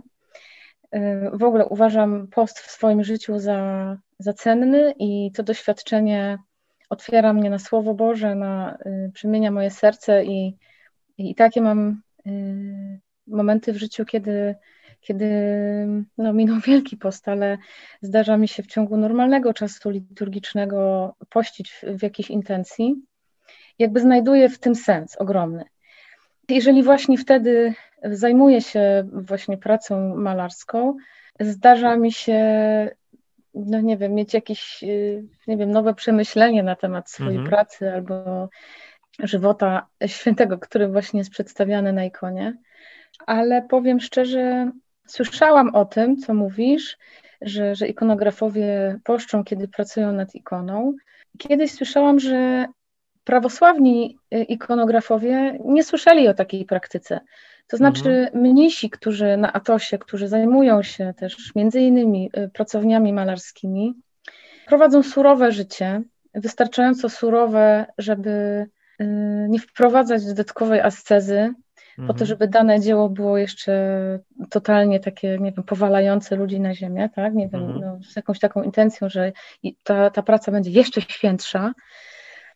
E, 0.92 1.32
W 1.34 1.44
ogóle 1.44 1.66
uważam 1.66 2.28
post 2.28 2.60
w 2.60 2.72
swoim 2.72 3.04
życiu 3.04 3.40
za, 3.40 3.98
za 4.20 4.34
cenny 4.34 4.94
i 5.00 5.32
to 5.32 5.44
doświadczenie 5.44 6.38
otwiera 6.90 7.34
mnie 7.34 7.50
na 7.50 7.60
Słowo 7.60 7.94
Boże, 7.94 8.36
na, 8.36 8.78
y, 8.86 9.12
przemienia 9.14 9.52
moje 9.52 9.72
serce 9.72 10.26
i, 10.26 10.58
i 11.18 11.36
takie 11.36 11.62
mam 11.62 12.02
y, 12.28 13.00
momenty 13.28 13.74
w 13.74 13.78
życiu, 13.78 14.06
kiedy 14.06 14.56
kiedy 15.02 15.26
no, 16.18 16.34
minął 16.34 16.60
Wielki 16.68 16.98
Post, 16.98 17.28
ale 17.28 17.58
zdarza 18.02 18.38
mi 18.38 18.48
się 18.48 18.64
w 18.64 18.68
ciągu 18.68 18.98
normalnego 18.98 19.54
czasu 19.54 19.90
liturgicznego 19.90 21.16
pościć 21.30 21.72
w, 21.72 21.84
w 21.84 22.04
jakiejś 22.04 22.30
intencji, 22.30 22.96
jakby 23.80 24.00
znajduję 24.00 24.50
w 24.50 24.60
tym 24.60 24.76
sens 24.76 25.16
ogromny. 25.16 25.64
Jeżeli 26.50 26.84
właśnie 26.84 27.18
wtedy 27.18 27.74
zajmuję 28.04 28.62
się 28.62 29.10
właśnie 29.14 29.58
pracą 29.58 30.16
malarską, 30.16 30.98
zdarza 31.40 31.96
mi 31.96 32.12
się, 32.12 32.42
no 33.66 33.82
nie 33.82 33.98
wiem, 33.98 34.14
mieć 34.14 34.34
jakieś, 34.34 34.84
y, 34.84 35.24
nie 35.48 35.58
wiem, 35.58 35.72
nowe 35.72 35.94
przemyślenie 35.94 36.64
na 36.64 36.76
temat 36.76 37.10
swojej 37.10 37.38
Mhm. 37.38 37.50
pracy 37.50 37.94
albo 37.94 38.50
żywota 39.20 39.88
świętego, 40.06 40.58
który 40.58 40.88
właśnie 40.88 41.18
jest 41.18 41.32
przedstawiany 41.32 41.94
na 41.94 42.06
ikonie. 42.06 42.58
Ale 43.26 43.62
powiem 43.62 44.00
szczerze, 44.00 44.72
słyszałam 45.08 45.76
o 45.76 45.86
tym, 45.86 46.18
co 46.18 46.34
mówisz, 46.34 46.98
że, 47.42 47.76
że 47.76 47.88
ikonografowie 47.88 49.00
poszczą, 49.04 49.44
kiedy 49.44 49.68
pracują 49.68 50.12
nad 50.12 50.36
ikoną. 50.36 50.94
Kiedyś 51.38 51.72
słyszałam, 51.72 52.20
że 52.20 52.66
prawosławni 53.24 54.18
y, 54.34 54.44
ikonografowie 54.44 55.60
nie 55.66 55.84
słyszeli 55.84 56.28
o 56.28 56.34
takiej 56.34 56.66
praktyce. 56.66 57.20
To 57.70 57.78
znaczy 57.78 58.10
mhm. 58.10 58.44
mnisi, 58.44 58.90
którzy 58.90 59.38
na 59.38 59.54
Atosie, 59.54 59.98
którzy 59.98 60.28
zajmują 60.28 60.84
się 60.84 61.14
też 61.18 61.56
między 61.56 61.82
innymi 61.82 62.32
y, 62.38 62.50
pracowniami 62.50 63.14
malarskimi, 63.14 63.94
prowadzą 64.68 65.04
surowe 65.04 65.52
życie, 65.52 66.02
wystarczająco 66.34 67.10
surowe, 67.10 67.86
żeby 67.98 68.30
y, 69.02 69.06
nie 69.50 69.60
wprowadzać 69.60 70.26
dodatkowej 70.26 70.82
ascezy, 70.82 71.54
po 71.96 72.06
to, 72.06 72.12
mhm. 72.12 72.28
żeby 72.28 72.48
dane 72.48 72.80
dzieło 72.80 73.10
było 73.10 73.38
jeszcze 73.38 73.74
totalnie 74.50 75.00
takie, 75.00 75.38
nie 75.40 75.52
wiem, 75.52 75.64
powalające 75.64 76.36
ludzi 76.36 76.60
na 76.60 76.74
ziemię, 76.74 77.10
tak? 77.16 77.34
Nie 77.34 77.50
wiem, 77.50 77.62
mhm. 77.62 77.82
no, 77.82 78.00
z 78.04 78.16
jakąś 78.16 78.40
taką 78.40 78.64
intencją, 78.64 79.10
że 79.10 79.32
ta, 79.84 80.10
ta 80.10 80.24
praca 80.24 80.52
będzie 80.52 80.72
jeszcze 80.72 81.02
świętsza. 81.02 81.74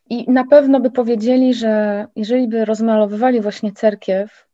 I 0.10 0.32
na 0.32 0.47
pewno 0.47 0.80
by 0.80 0.91
powiedzieli, 0.91 1.54
że 1.54 2.06
jeżeli 2.15 2.47
by 2.47 2.65
rozmalowywali 2.65 3.41
właśnie 3.41 3.71
cerkiew, 3.71 4.47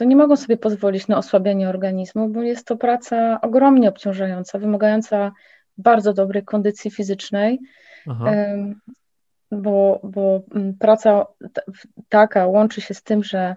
to 0.00 0.04
nie 0.04 0.16
mogą 0.16 0.36
sobie 0.36 0.56
pozwolić 0.56 1.08
na 1.08 1.18
osłabienie 1.18 1.68
organizmu, 1.68 2.28
bo 2.28 2.42
jest 2.42 2.66
to 2.66 2.76
praca 2.76 3.40
ogromnie 3.40 3.88
obciążająca, 3.88 4.58
wymagająca 4.58 5.32
bardzo 5.78 6.12
dobrej 6.12 6.44
kondycji 6.44 6.90
fizycznej, 6.90 7.58
bo, 9.52 10.00
bo 10.02 10.42
mm, 10.54 10.74
praca 10.78 11.26
taka 12.08 12.46
łączy 12.46 12.80
się 12.80 12.94
z 12.94 13.02
tym, 13.02 13.24
że 13.24 13.56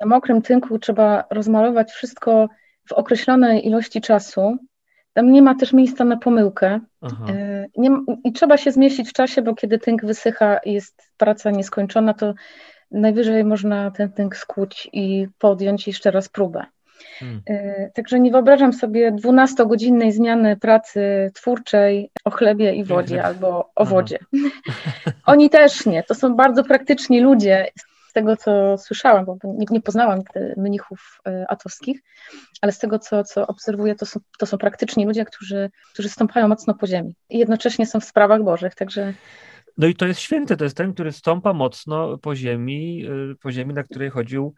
na 0.00 0.06
mokrym 0.06 0.42
tynku 0.42 0.78
trzeba 0.78 1.24
rozmalować 1.30 1.90
wszystko 1.92 2.48
w 2.88 2.92
określonej 2.92 3.66
ilości 3.66 4.00
czasu. 4.00 4.56
Tam 5.12 5.32
nie 5.32 5.42
ma 5.42 5.54
też 5.54 5.72
miejsca 5.72 6.04
na 6.04 6.16
pomyłkę. 6.16 6.80
E, 7.28 7.66
nie, 7.76 7.90
I 8.24 8.32
trzeba 8.32 8.56
się 8.56 8.72
zmieścić 8.72 9.10
w 9.10 9.12
czasie, 9.12 9.42
bo 9.42 9.54
kiedy 9.54 9.78
tynk 9.78 10.04
wysycha 10.04 10.58
i 10.58 10.72
jest 10.72 11.12
praca 11.16 11.50
nieskończona, 11.50 12.14
to 12.14 12.34
najwyżej 12.90 13.44
można 13.44 13.90
ten 13.90 14.12
tynk 14.12 14.36
skuć 14.36 14.88
i 14.92 15.28
podjąć 15.38 15.86
jeszcze 15.86 16.10
raz 16.10 16.28
próbę. 16.28 16.66
Hmm. 17.18 17.42
E, 17.46 17.90
także 17.94 18.20
nie 18.20 18.30
wyobrażam 18.30 18.72
sobie 18.72 19.12
12-godzinnej 19.12 20.12
zmiany 20.12 20.56
pracy 20.56 21.30
twórczej 21.34 22.10
o 22.24 22.30
chlebie 22.30 22.74
i 22.74 22.84
wodzie 22.84 23.24
albo 23.24 23.70
o 23.74 23.84
wodzie. 23.84 24.18
Oni 25.26 25.50
też 25.50 25.86
nie. 25.86 26.02
To 26.02 26.14
są 26.14 26.34
bardzo 26.36 26.64
praktyczni 26.64 27.20
ludzie. 27.20 27.70
Z 28.08 28.12
tego, 28.12 28.36
co 28.36 28.78
słyszałam, 28.78 29.24
bo 29.24 29.36
nie, 29.44 29.66
nie 29.70 29.80
poznałam 29.80 30.22
mnichów 30.56 31.20
e, 31.26 31.46
atowskich, 31.48 32.02
ale 32.62 32.72
z 32.72 32.78
tego, 32.78 32.98
co, 32.98 33.24
co 33.24 33.46
obserwuję, 33.46 33.94
to 33.94 34.06
są, 34.06 34.20
to 34.38 34.46
są 34.46 34.58
praktyczni 34.58 35.06
ludzie, 35.06 35.24
którzy, 35.24 35.70
którzy 35.92 36.08
stąpają 36.08 36.48
mocno 36.48 36.74
po 36.74 36.86
ziemi 36.86 37.14
i 37.30 37.38
jednocześnie 37.38 37.86
są 37.86 38.00
w 38.00 38.04
sprawach 38.04 38.42
bożych. 38.42 38.74
Także 38.74 39.12
no 39.78 39.86
i 39.86 39.94
to 39.94 40.06
jest 40.06 40.20
święty, 40.20 40.56
to 40.56 40.64
jest 40.64 40.76
ten, 40.76 40.94
który 40.94 41.12
stąpa 41.12 41.52
mocno 41.52 42.18
po 42.18 42.36
ziemi, 42.36 43.06
y, 43.32 43.36
po 43.36 43.52
ziemi, 43.52 43.74
na 43.74 43.82
której 43.82 44.10
chodził, 44.10 44.54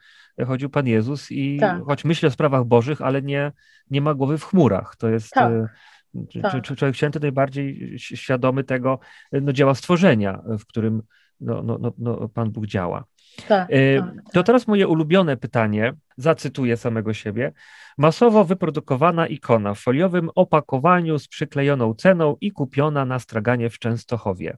chodził 0.47 0.71
Pan 0.71 0.87
Jezus 0.87 1.31
i 1.31 1.59
tak. 1.61 1.83
choć 1.85 2.05
myśli 2.05 2.29
o 2.29 2.31
sprawach 2.31 2.65
bożych, 2.65 3.03
ale 3.03 3.23
nie, 3.23 3.53
nie 3.91 4.01
ma 4.01 4.15
głowy 4.15 4.39
w 4.39 4.45
chmurach. 4.45 4.97
To 4.97 5.09
jest 5.09 5.31
tak. 5.31 5.53
Y, 5.53 6.41
tak. 6.43 6.63
człowiek 6.63 6.97
święty 6.97 7.21
najbardziej 7.21 7.95
świadomy 7.99 8.65
tego 8.65 8.99
no, 9.33 9.53
dzieła 9.53 9.75
stworzenia, 9.75 10.43
w 10.59 10.67
którym 10.67 11.03
no, 11.41 11.63
no, 11.63 11.79
no, 11.81 11.93
no 11.99 12.29
Pan 12.29 12.51
Bóg 12.51 12.67
działa. 12.67 13.05
Tak, 13.49 13.71
y, 13.71 14.01
tak, 14.01 14.25
to 14.25 14.33
tak. 14.33 14.47
teraz 14.47 14.67
moje 14.67 14.89
ulubione 14.89 15.37
pytanie, 15.37 15.93
zacytuję 16.17 16.77
samego 16.77 17.15
siebie. 17.15 17.53
Masowo 17.99 18.45
wyprodukowana 18.45 19.27
ikona 19.27 19.75
w 19.75 19.79
foliowym 19.79 20.31
opakowaniu 20.35 21.19
z 21.19 21.29
przyklejoną 21.29 21.95
ceną 21.95 22.37
i 22.41 22.53
kupiona 22.53 23.05
na 23.05 23.19
straganie 23.19 23.71
w 23.71 23.79
Częstochowie. 23.79 24.57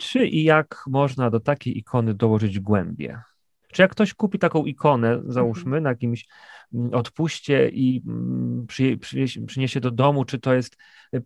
Czy 0.00 0.26
i 0.26 0.44
jak 0.44 0.84
można 0.86 1.30
do 1.30 1.40
takiej 1.40 1.78
ikony 1.78 2.14
dołożyć 2.14 2.60
głębie? 2.60 3.22
Czy 3.72 3.82
jak 3.82 3.90
ktoś 3.90 4.14
kupi 4.14 4.38
taką 4.38 4.64
ikonę, 4.64 5.20
załóżmy, 5.26 5.76
mhm. 5.76 5.82
na 5.82 5.90
jakimś 5.90 6.26
mm, 6.74 6.94
odpuście 6.94 7.68
i 7.68 8.02
mm, 8.06 8.66
przyniesie, 9.00 9.46
przyniesie 9.46 9.80
do 9.80 9.90
domu, 9.90 10.24
czy 10.24 10.38
to 10.38 10.54
jest 10.54 10.76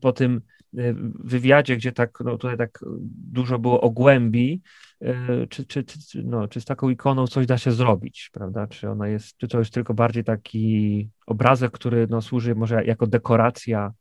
po 0.01 0.13
tym 0.13 0.41
y, 0.79 0.95
wywiadzie, 1.15 1.77
gdzie 1.77 1.93
tak, 1.93 2.19
no 2.25 2.39
tutaj 2.39 2.57
tak 2.57 2.85
dużo 3.33 3.59
było 3.59 3.81
o 3.81 3.91
głębi, 3.91 4.63
y, 5.03 5.47
czy, 5.51 5.67
czy, 5.67 5.85
czy, 5.85 6.23
no, 6.25 6.49
czy 6.49 6.61
z 6.61 6.65
taką 6.65 6.89
ikoną 6.89 7.27
coś 7.27 7.47
da 7.47 7.59
się 7.59 7.73
zrobić, 7.73 8.31
prawda? 8.33 8.67
Czy 8.67 8.91
ona 8.91 9.09
jest, 9.09 9.37
czy 9.37 9.49
to 9.49 9.59
jest 9.59 9.75
tylko 9.75 9.95
bardziej 9.95 10.25
taki 10.25 11.11
obrazek, 11.27 11.73
który 11.73 12.07
no, 12.11 12.23
służy 12.23 12.55
może 12.55 12.85
jako 12.85 13.07
dekoracja, 13.07 13.93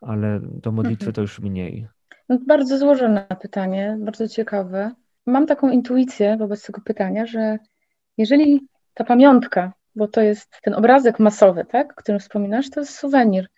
ale 0.00 0.40
do 0.42 0.72
modlitwy 0.72 1.06
mhm. 1.06 1.12
to 1.12 1.20
już 1.20 1.40
mniej. 1.40 1.86
No, 2.28 2.38
bardzo 2.46 2.78
złożone 2.78 3.26
pytanie, 3.40 3.96
bardzo 4.00 4.28
ciekawe. 4.28 4.90
Mam 5.26 5.46
taką 5.46 5.70
intuicję 5.70 6.36
wobec 6.36 6.66
tego 6.66 6.80
pytania, 6.80 7.26
że 7.26 7.58
jeżeli 8.18 8.68
ta 8.94 9.04
pamiątka, 9.04 9.72
bo 9.96 10.08
to 10.08 10.20
jest 10.20 10.60
ten 10.62 10.74
obrazek 10.74 11.18
masowy, 11.18 11.64
tak, 11.64 11.92
o 11.92 11.94
którym 11.94 12.20
wspominasz, 12.20 12.70
to 12.70 12.80
jest 12.80 12.98
suwenir. 12.98 13.48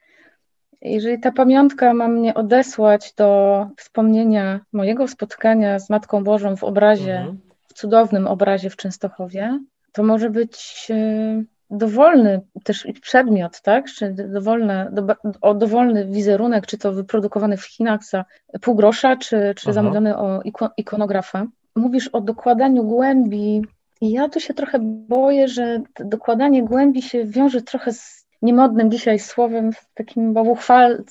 Jeżeli 0.83 1.21
ta 1.21 1.33
pamiątka 1.33 1.95
ma 1.95 2.09
mnie 2.09 2.35
odesłać 2.35 3.15
do 3.15 3.69
wspomnienia 3.77 4.61
mojego 4.73 5.09
spotkania 5.09 5.79
z 5.79 5.91
Matką 5.91 6.25
Bożą 6.25 6.57
w 6.57 6.65
obrazie, 6.65 7.17
mhm. 7.17 7.41
w 7.69 7.73
cudownym 7.73 8.27
obrazie 8.27 8.71
w 8.71 8.77
Częstochowie, 8.77 9.61
to 9.93 10.03
może 10.03 10.31
być 10.31 10.87
e, 10.91 11.43
dowolny 11.71 12.41
też 12.65 12.87
przedmiot, 13.03 13.61
tak? 13.61 13.87
Czy 13.87 14.13
dowolny, 14.13 14.89
do, 14.93 15.17
o 15.41 15.55
dowolny 15.55 16.07
wizerunek, 16.07 16.67
czy 16.67 16.79
to 16.79 16.93
wyprodukowany 16.93 17.57
w 17.57 17.65
Chinach 17.65 18.05
za 18.05 18.25
pół 18.61 18.75
grosza, 18.75 19.17
czy, 19.17 19.55
czy 19.57 19.73
zamówiony 19.73 20.17
o 20.17 20.41
ikonografa. 20.77 21.47
Mówisz 21.77 22.09
o 22.09 22.21
dokładaniu 22.21 22.85
głębi. 22.85 23.63
Ja 24.01 24.29
tu 24.29 24.41
się 24.41 24.55
trochę 24.55 24.79
boję, 24.83 25.49
że 25.49 25.81
dokładanie 26.01 26.63
głębi 26.65 27.03
się 27.03 27.25
wiąże 27.25 27.63
trochę 27.63 27.93
z 27.93 28.27
niemodnym 28.43 28.91
dzisiaj 28.91 29.19
słowem, 29.19 29.73
z 29.73 29.95
takim 29.95 30.33
bałwochwal, 30.33 31.05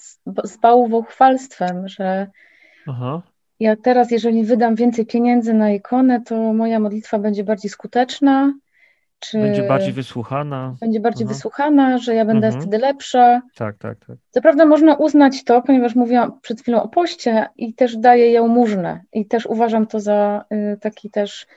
z 0.43 0.57
bałwochwalstwem, 0.57 1.87
że 1.87 2.27
Aha. 2.87 3.21
ja 3.59 3.75
teraz, 3.75 4.11
jeżeli 4.11 4.43
wydam 4.43 4.75
więcej 4.75 5.05
pieniędzy 5.05 5.53
na 5.53 5.71
ikonę, 5.71 6.21
to 6.21 6.53
moja 6.53 6.79
modlitwa 6.79 7.19
będzie 7.19 7.43
bardziej 7.43 7.69
skuteczna, 7.69 8.53
czy 9.19 9.39
będzie 9.39 9.63
bardziej 9.63 9.93
wysłuchana. 9.93 10.75
Będzie 10.81 10.99
bardziej 10.99 11.23
mhm. 11.23 11.35
wysłuchana, 11.35 11.97
że 11.97 12.15
ja 12.15 12.25
będę 12.25 12.47
mhm. 12.47 12.61
wtedy 12.61 12.77
lepsza. 12.77 13.41
Tak, 13.55 13.77
tak, 13.77 13.97
tak. 14.07 14.17
Co 14.29 14.41
prawda 14.41 14.65
można 14.65 14.95
uznać 14.95 15.43
to, 15.43 15.61
ponieważ 15.61 15.95
mówiłam 15.95 16.39
przed 16.41 16.61
chwilą 16.61 16.83
o 16.83 16.87
poście 16.87 17.47
i 17.57 17.73
też 17.73 17.97
daję 17.97 18.31
jałmużnę 18.31 19.01
i 19.13 19.25
też 19.25 19.45
uważam 19.45 19.87
to 19.87 19.99
za 19.99 20.45
y, 20.51 20.77
taki 20.81 21.09
też 21.09 21.47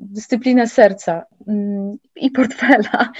dyscyplinę 0.00 0.66
serca 0.66 1.24
mm, 1.48 1.96
i 2.16 2.30
portfela, 2.30 3.12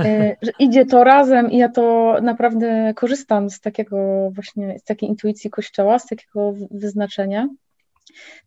y, 0.00 0.36
że 0.42 0.50
idzie 0.58 0.86
to 0.86 1.04
razem 1.04 1.50
i 1.50 1.56
ja 1.56 1.68
to 1.68 2.16
naprawdę 2.22 2.94
korzystam 2.94 3.50
z 3.50 3.60
takiego 3.60 4.30
właśnie, 4.30 4.78
z 4.78 4.84
takiej 4.84 5.08
intuicji 5.08 5.50
Kościoła, 5.50 5.98
z 5.98 6.06
takiego 6.06 6.52
wyznaczenia. 6.70 7.48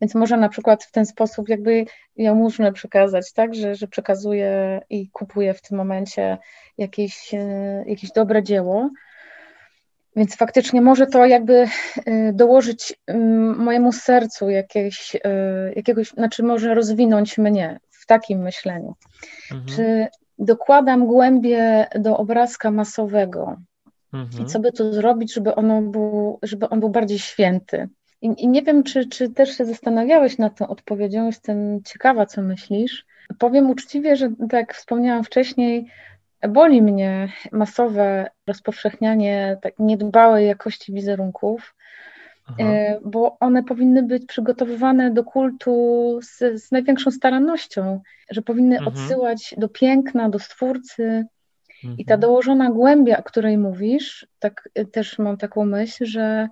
Więc 0.01 0.15
można 0.15 0.37
na 0.37 0.49
przykład 0.49 0.83
w 0.83 0.91
ten 0.91 1.05
sposób 1.05 1.49
jakby 1.49 1.85
jałmużnę 2.15 2.73
przekazać, 2.73 3.33
tak, 3.33 3.55
że, 3.55 3.75
że 3.75 3.87
przekazuję 3.87 4.81
i 4.89 5.09
kupuję 5.09 5.53
w 5.53 5.61
tym 5.61 5.77
momencie 5.77 6.37
jakieś, 6.77 7.33
e, 7.33 7.83
jakieś 7.87 8.11
dobre 8.11 8.43
dzieło. 8.43 8.89
Więc 10.15 10.35
faktycznie 10.35 10.81
może 10.81 11.07
to 11.07 11.25
jakby 11.25 11.67
e, 12.05 12.33
dołożyć 12.33 12.99
mojemu 13.57 13.91
sercu 13.91 14.49
jakieś, 14.49 15.15
e, 15.23 15.73
jakiegoś, 15.75 16.09
znaczy 16.09 16.43
może 16.43 16.73
rozwinąć 16.73 17.37
mnie 17.37 17.79
w 17.89 18.05
takim 18.05 18.39
myśleniu. 18.39 18.95
Mhm. 19.51 19.75
Czy 19.75 20.07
dokładam 20.39 21.07
głębie 21.07 21.87
do 21.95 22.17
obrazka 22.17 22.71
masowego? 22.71 23.57
Mhm. 24.13 24.43
I 24.43 24.45
co 24.45 24.59
by 24.59 24.71
tu 24.71 24.93
zrobić, 24.93 25.33
żeby, 25.33 25.55
ono 25.55 25.81
był, 25.81 26.39
żeby 26.43 26.69
on 26.69 26.79
był 26.79 26.89
bardziej 26.89 27.19
święty? 27.19 27.89
I, 28.23 28.43
I, 28.43 28.47
nie 28.47 28.61
wiem, 28.61 28.83
czy, 28.83 29.05
czy 29.05 29.29
też 29.29 29.57
się 29.57 29.65
zastanawiałeś 29.65 30.37
nad 30.37 30.57
tą 30.57 30.67
odpowiedzią, 30.67 31.25
jestem 31.25 31.83
ciekawa, 31.83 32.25
co 32.25 32.41
myślisz. 32.41 33.05
Powiem 33.39 33.69
uczciwie, 33.69 34.15
że 34.15 34.29
tak 34.29 34.53
jak 34.53 34.73
wspomniałam 34.73 35.23
wcześniej, 35.23 35.87
boli 36.49 36.81
mnie 36.81 37.29
masowe 37.51 38.29
rozpowszechnianie 38.47 39.57
tak 39.61 39.73
niedbałej 39.79 40.47
jakości 40.47 40.93
wizerunków, 40.93 41.75
Aha. 42.45 42.57
E, 42.59 42.99
bo 43.05 43.39
one 43.39 43.63
powinny 43.63 44.03
być 44.03 44.25
przygotowywane 44.25 45.11
do 45.11 45.23
kultu 45.23 46.19
z, 46.21 46.63
z 46.63 46.71
największą 46.71 47.11
starannością, 47.11 48.01
że 48.29 48.41
powinny 48.41 48.77
mhm. 48.77 48.95
odsyłać 48.95 49.55
do 49.57 49.69
piękna, 49.69 50.29
do 50.29 50.39
stwórcy. 50.39 51.25
I 51.97 52.05
ta 52.05 52.13
mhm. 52.13 52.19
dołożona 52.19 52.71
głębia, 52.71 53.17
o 53.17 53.23
której 53.23 53.57
mówisz, 53.57 54.27
tak 54.39 54.69
też 54.91 55.19
mam 55.19 55.37
taką 55.37 55.65
myśl, 55.65 56.05
że 56.05 56.47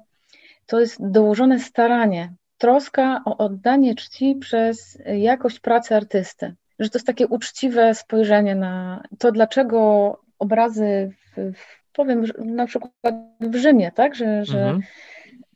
to 0.66 0.80
jest 0.80 1.08
dołożone 1.08 1.60
staranie. 1.60 2.34
troska 2.58 3.22
o 3.26 3.38
oddanie 3.38 3.96
czci 3.96 4.36
przez 4.36 4.98
jakość 5.16 5.60
pracy 5.60 5.96
artysty. 5.96 6.56
Że 6.80 6.90
to 6.90 6.98
jest 6.98 7.08
takie 7.08 7.28
uczciwe 7.28 7.96
spojrzenie 7.96 8.56
na 8.56 9.04
to, 9.20 9.32
dlaczego 9.32 10.20
obrazy, 10.40 11.12
w, 11.36 11.54
powiem 11.94 12.24
na 12.38 12.66
przykład 12.68 13.16
w 13.40 13.56
Rzymie, 13.56 13.92
tak, 13.96 14.16
że, 14.16 14.46
że 14.46 14.60
mhm. 14.60 14.82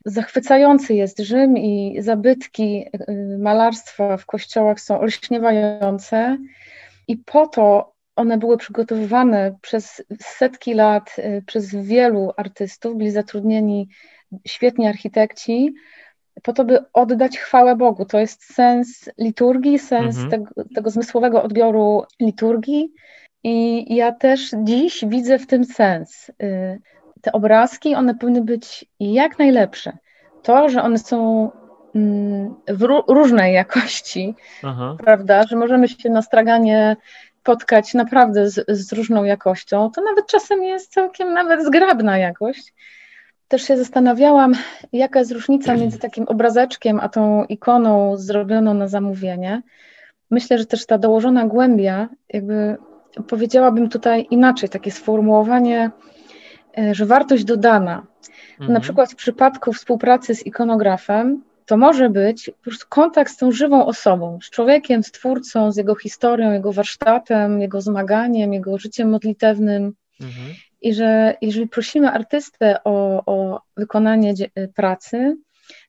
zachwycający 0.06 0.94
jest 0.94 1.20
Rzym 1.20 1.58
i 1.58 1.98
zabytki 2.00 2.86
y, 3.10 3.38
malarstwa 3.40 4.18
w 4.18 4.26
kościołach 4.26 4.80
są 4.80 5.00
olśniewające 5.00 6.38
i 7.08 7.18
po 7.18 7.48
to 7.48 7.94
one 8.16 8.38
były 8.38 8.58
przygotowywane 8.58 9.56
przez 9.62 10.04
setki 10.20 10.74
lat, 10.74 11.16
y, 11.20 11.44
przez 11.46 11.76
wielu 11.76 12.32
artystów, 12.38 12.98
byli 12.98 13.12
zatrudnieni 13.12 13.88
świetni 14.48 14.88
architekci, 14.88 15.74
po 16.44 16.54
to, 16.54 16.66
by 16.66 16.80
oddać 16.94 17.38
chwałę 17.38 17.76
Bogu. 17.76 18.06
To 18.06 18.20
jest 18.20 18.54
sens 18.54 19.10
liturgii, 19.18 19.80
sens 19.80 20.18
mhm. 20.18 20.30
tego, 20.30 20.64
tego 20.76 20.90
zmysłowego 20.90 21.44
odbioru 21.44 22.04
liturgii. 22.20 22.94
I 23.44 23.96
ja 23.96 24.12
też 24.12 24.52
dziś 24.64 25.06
widzę 25.08 25.40
w 25.40 25.48
tym 25.48 25.66
sens. 25.66 26.30
Y, 26.30 26.82
te 27.22 27.32
obrazki, 27.32 27.96
one 27.96 28.16
powinny 28.16 28.42
być 28.42 28.86
jak 29.00 29.40
najlepsze. 29.40 29.98
To, 30.44 30.70
że 30.70 30.84
one 30.84 30.98
są 30.98 31.52
mm, 31.96 32.56
w 32.68 32.82
różnej 33.08 33.54
jakości, 33.54 34.36
Aha. 34.64 34.96
prawda, 35.00 35.44
że 35.44 35.56
możemy 35.56 35.88
się 35.88 36.10
na 36.10 36.22
straganie 36.22 36.96
spotkać 37.46 37.94
naprawdę 37.94 38.50
z, 38.50 38.66
z 38.68 38.94
różną 38.94 39.24
jakością, 39.24 39.92
to 39.92 40.02
nawet 40.02 40.28
czasem 40.28 40.64
jest 40.64 40.94
całkiem 40.94 41.34
nawet 41.34 41.66
zgrabna 41.66 42.18
jakość. 42.18 42.74
Też 43.48 43.62
się 43.62 43.78
zastanawiałam, 43.78 44.54
jaka 44.94 45.20
jest 45.20 45.32
różnica 45.32 45.76
między 45.76 46.00
takim 46.00 46.26
obrazeczkiem, 46.28 47.00
a 47.00 47.10
tą 47.10 47.46
ikoną 47.46 48.18
zrobioną 48.18 48.74
na 48.74 48.88
zamówienie. 48.88 49.62
Myślę, 50.32 50.58
że 50.58 50.66
też 50.66 50.86
ta 50.86 50.98
dołożona 50.98 51.46
głębia, 51.46 52.10
jakby 52.30 52.78
powiedziałabym 53.28 53.90
tutaj 53.90 54.28
inaczej, 54.32 54.70
takie 54.70 54.92
sformułowanie, 54.92 55.92
e, 56.78 56.96
że 56.96 57.06
wartość 57.06 57.44
dodana. 57.44 58.06
Mhm. 58.52 58.74
Na 58.74 58.80
przykład 58.80 59.12
w 59.12 59.16
przypadku 59.16 59.74
współpracy 59.74 60.36
z 60.36 60.46
ikonografem, 60.46 61.44
to 61.66 61.78
może 61.78 62.10
być 62.10 62.46
po 62.58 62.64
prostu 62.64 62.86
kontakt 62.90 63.32
z 63.32 63.38
tą 63.38 63.52
żywą 63.52 63.86
osobą, 63.86 64.40
z 64.44 64.50
człowiekiem, 64.50 65.04
z 65.04 65.12
twórcą, 65.12 65.72
z 65.72 65.78
jego 65.78 65.96
historią, 65.96 66.52
jego 66.52 66.74
warsztatem, 66.74 67.62
jego 67.62 67.82
zmaganiem, 67.82 68.54
jego 68.54 68.78
życiem 68.78 69.10
modlitewnym. 69.10 69.94
Mhm. 70.22 70.56
I 70.82 70.94
że 70.94 71.38
jeżeli 71.42 71.68
prosimy 71.68 72.12
artystę 72.12 72.84
o, 72.84 73.24
o 73.26 73.62
wykonanie 73.78 74.34
pracy, 74.76 75.38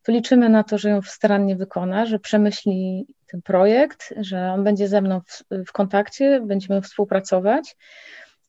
to 0.02 0.12
liczymy 0.12 0.48
na 0.48 0.64
to, 0.64 0.78
że 0.78 0.90
ją 0.90 1.02
starannie 1.02 1.56
wykona, 1.56 2.06
że 2.06 2.18
przemyśli 2.18 3.06
ten 3.26 3.42
projekt, 3.42 4.14
że 4.16 4.52
on 4.52 4.64
będzie 4.64 4.88
ze 4.88 5.00
mną 5.00 5.20
w, 5.20 5.42
w 5.66 5.72
kontakcie, 5.72 6.40
będziemy 6.40 6.82
współpracować. 6.82 7.76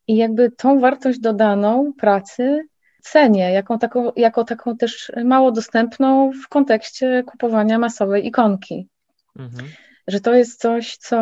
I 0.07 0.15
jakby 0.15 0.51
tą 0.51 0.79
wartość 0.79 1.19
dodaną 1.19 1.93
pracy 1.93 2.67
cenię, 3.01 3.51
jako 3.51 3.77
taką, 3.77 4.11
jako 4.15 4.43
taką 4.43 4.77
też 4.77 5.11
mało 5.25 5.51
dostępną 5.51 6.31
w 6.31 6.47
kontekście 6.47 7.23
kupowania 7.23 7.79
masowej 7.79 8.27
ikonki. 8.27 8.87
Mhm. 9.39 9.69
Że 10.07 10.19
to 10.19 10.33
jest 10.33 10.61
coś, 10.61 10.97
co, 10.97 11.17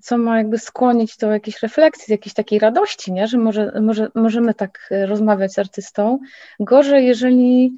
co 0.00 0.18
ma 0.18 0.38
jakby 0.38 0.58
skłonić 0.58 1.16
do 1.16 1.30
jakiejś 1.30 1.62
refleksji, 1.62 2.12
jakiejś 2.12 2.34
takiej 2.34 2.58
radości, 2.58 3.12
nie? 3.12 3.26
że 3.26 3.38
może, 3.38 3.72
może, 3.80 4.08
możemy 4.14 4.54
tak 4.54 4.90
rozmawiać 5.06 5.52
z 5.52 5.58
artystą. 5.58 6.18
Gorzej, 6.60 7.06
jeżeli 7.06 7.76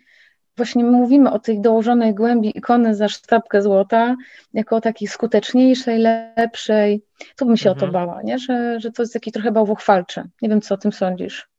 właśnie 0.56 0.84
mówimy 0.84 1.30
o 1.30 1.38
tej 1.38 1.60
dołożonej 1.60 2.14
głębi 2.14 2.58
ikony 2.58 2.94
za 2.94 3.08
sztabkę 3.08 3.62
złota, 3.62 4.16
jako 4.52 4.76
o 4.76 4.80
takiej 4.80 5.08
skuteczniejszej, 5.08 5.98
lepszej. 5.98 7.02
Tu 7.36 7.46
bym 7.46 7.56
się 7.56 7.70
mhm. 7.70 7.78
o 7.78 7.80
to 7.80 7.86
mhm. 7.86 8.06
bała, 8.06 8.22
nie? 8.22 8.38
Że, 8.38 8.80
że 8.80 8.92
to 8.92 9.02
jest 9.02 9.12
taki 9.12 9.32
trochę 9.32 9.52
bałwochwalcze. 9.52 10.24
Nie 10.42 10.48
wiem, 10.48 10.60
co 10.60 10.74
o 10.74 10.78
tym 10.78 10.92
sądzisz. 10.92 11.51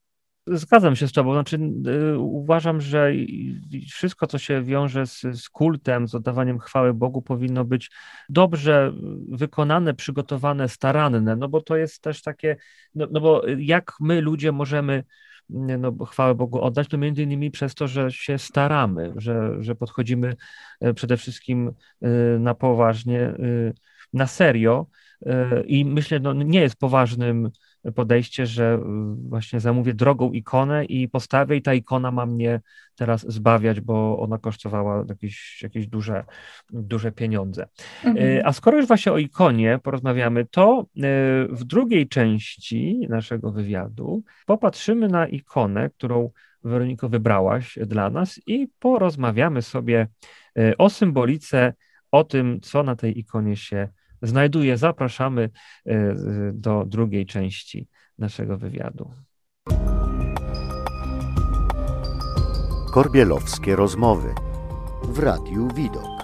Zgadzam 0.47 0.95
się 0.95 1.07
z 1.07 1.11
Tobą. 1.11 1.33
Znaczy, 1.33 1.59
y, 1.87 2.17
uważam, 2.17 2.81
że 2.81 3.11
wszystko, 3.91 4.27
co 4.27 4.37
się 4.37 4.63
wiąże 4.63 5.07
z, 5.07 5.21
z, 5.21 5.49
kultem, 5.49 6.07
z 6.07 6.15
oddawaniem 6.15 6.59
chwały 6.59 6.93
Bogu, 6.93 7.21
powinno 7.21 7.65
być 7.65 7.91
dobrze 8.29 8.93
wykonane, 9.29 9.93
przygotowane, 9.93 10.69
staranne, 10.69 11.35
no 11.35 11.49
bo 11.49 11.61
to 11.61 11.75
jest 11.75 12.01
też 12.01 12.21
takie, 12.21 12.57
no, 12.95 13.07
no 13.11 13.21
bo 13.21 13.41
jak 13.57 13.93
my 13.99 14.21
ludzie 14.21 14.51
możemy 14.51 15.03
no, 15.49 16.05
chwałę 16.05 16.35
Bogu 16.35 16.61
oddać, 16.61 16.87
to 16.87 16.97
między 16.97 17.23
innymi 17.23 17.51
przez 17.51 17.75
to, 17.75 17.87
że 17.87 18.11
się 18.11 18.37
staramy, 18.37 19.13
że, 19.15 19.63
że 19.63 19.75
podchodzimy 19.75 20.35
e, 20.81 20.93
przede 20.93 21.17
wszystkim 21.17 21.71
e, 22.01 22.09
na 22.39 22.55
poważnie, 22.55 23.19
e, 23.21 23.35
na 24.13 24.27
serio 24.27 24.87
i 25.65 25.85
myślę, 25.85 26.19
no 26.19 26.33
nie 26.33 26.61
jest 26.61 26.75
poważnym 26.75 27.49
podejście, 27.95 28.45
że 28.45 28.79
właśnie 29.15 29.59
zamówię 29.59 29.93
drogą 29.93 30.31
ikonę 30.31 30.85
i 30.85 31.09
postawię 31.09 31.55
i 31.55 31.61
ta 31.61 31.73
ikona 31.73 32.11
ma 32.11 32.25
mnie 32.25 32.61
teraz 32.95 33.31
zbawiać, 33.31 33.81
bo 33.81 34.19
ona 34.19 34.37
kosztowała 34.37 35.05
jakieś, 35.09 35.61
jakieś 35.63 35.87
duże, 35.87 36.25
duże 36.69 37.11
pieniądze. 37.11 37.67
Mhm. 38.03 38.41
A 38.45 38.53
skoro 38.53 38.77
już 38.77 38.87
właśnie 38.87 39.11
o 39.11 39.17
ikonie 39.17 39.79
porozmawiamy, 39.83 40.45
to 40.45 40.85
w 41.49 41.63
drugiej 41.63 42.07
części 42.07 43.07
naszego 43.09 43.51
wywiadu 43.51 44.23
popatrzymy 44.45 45.07
na 45.07 45.27
ikonę, 45.27 45.89
którą 45.89 46.29
Weroniko 46.63 47.09
wybrałaś 47.09 47.79
dla 47.81 48.09
nas 48.09 48.39
i 48.47 48.67
porozmawiamy 48.79 49.61
sobie 49.61 50.07
o 50.77 50.89
symbolice, 50.89 51.73
o 52.11 52.23
tym, 52.23 52.61
co 52.61 52.83
na 52.83 52.95
tej 52.95 53.19
ikonie 53.19 53.55
się 53.55 53.87
znajduje. 54.23 54.77
Zapraszamy 54.77 55.49
e, 55.85 56.15
do 56.53 56.85
drugiej 56.85 57.25
części 57.25 57.87
naszego 58.17 58.57
wywiadu. 58.57 59.11
Korbielowskie 62.93 63.75
rozmowy 63.75 64.35
w 65.03 65.19
Radiu 65.19 65.67
Widok. 65.75 66.22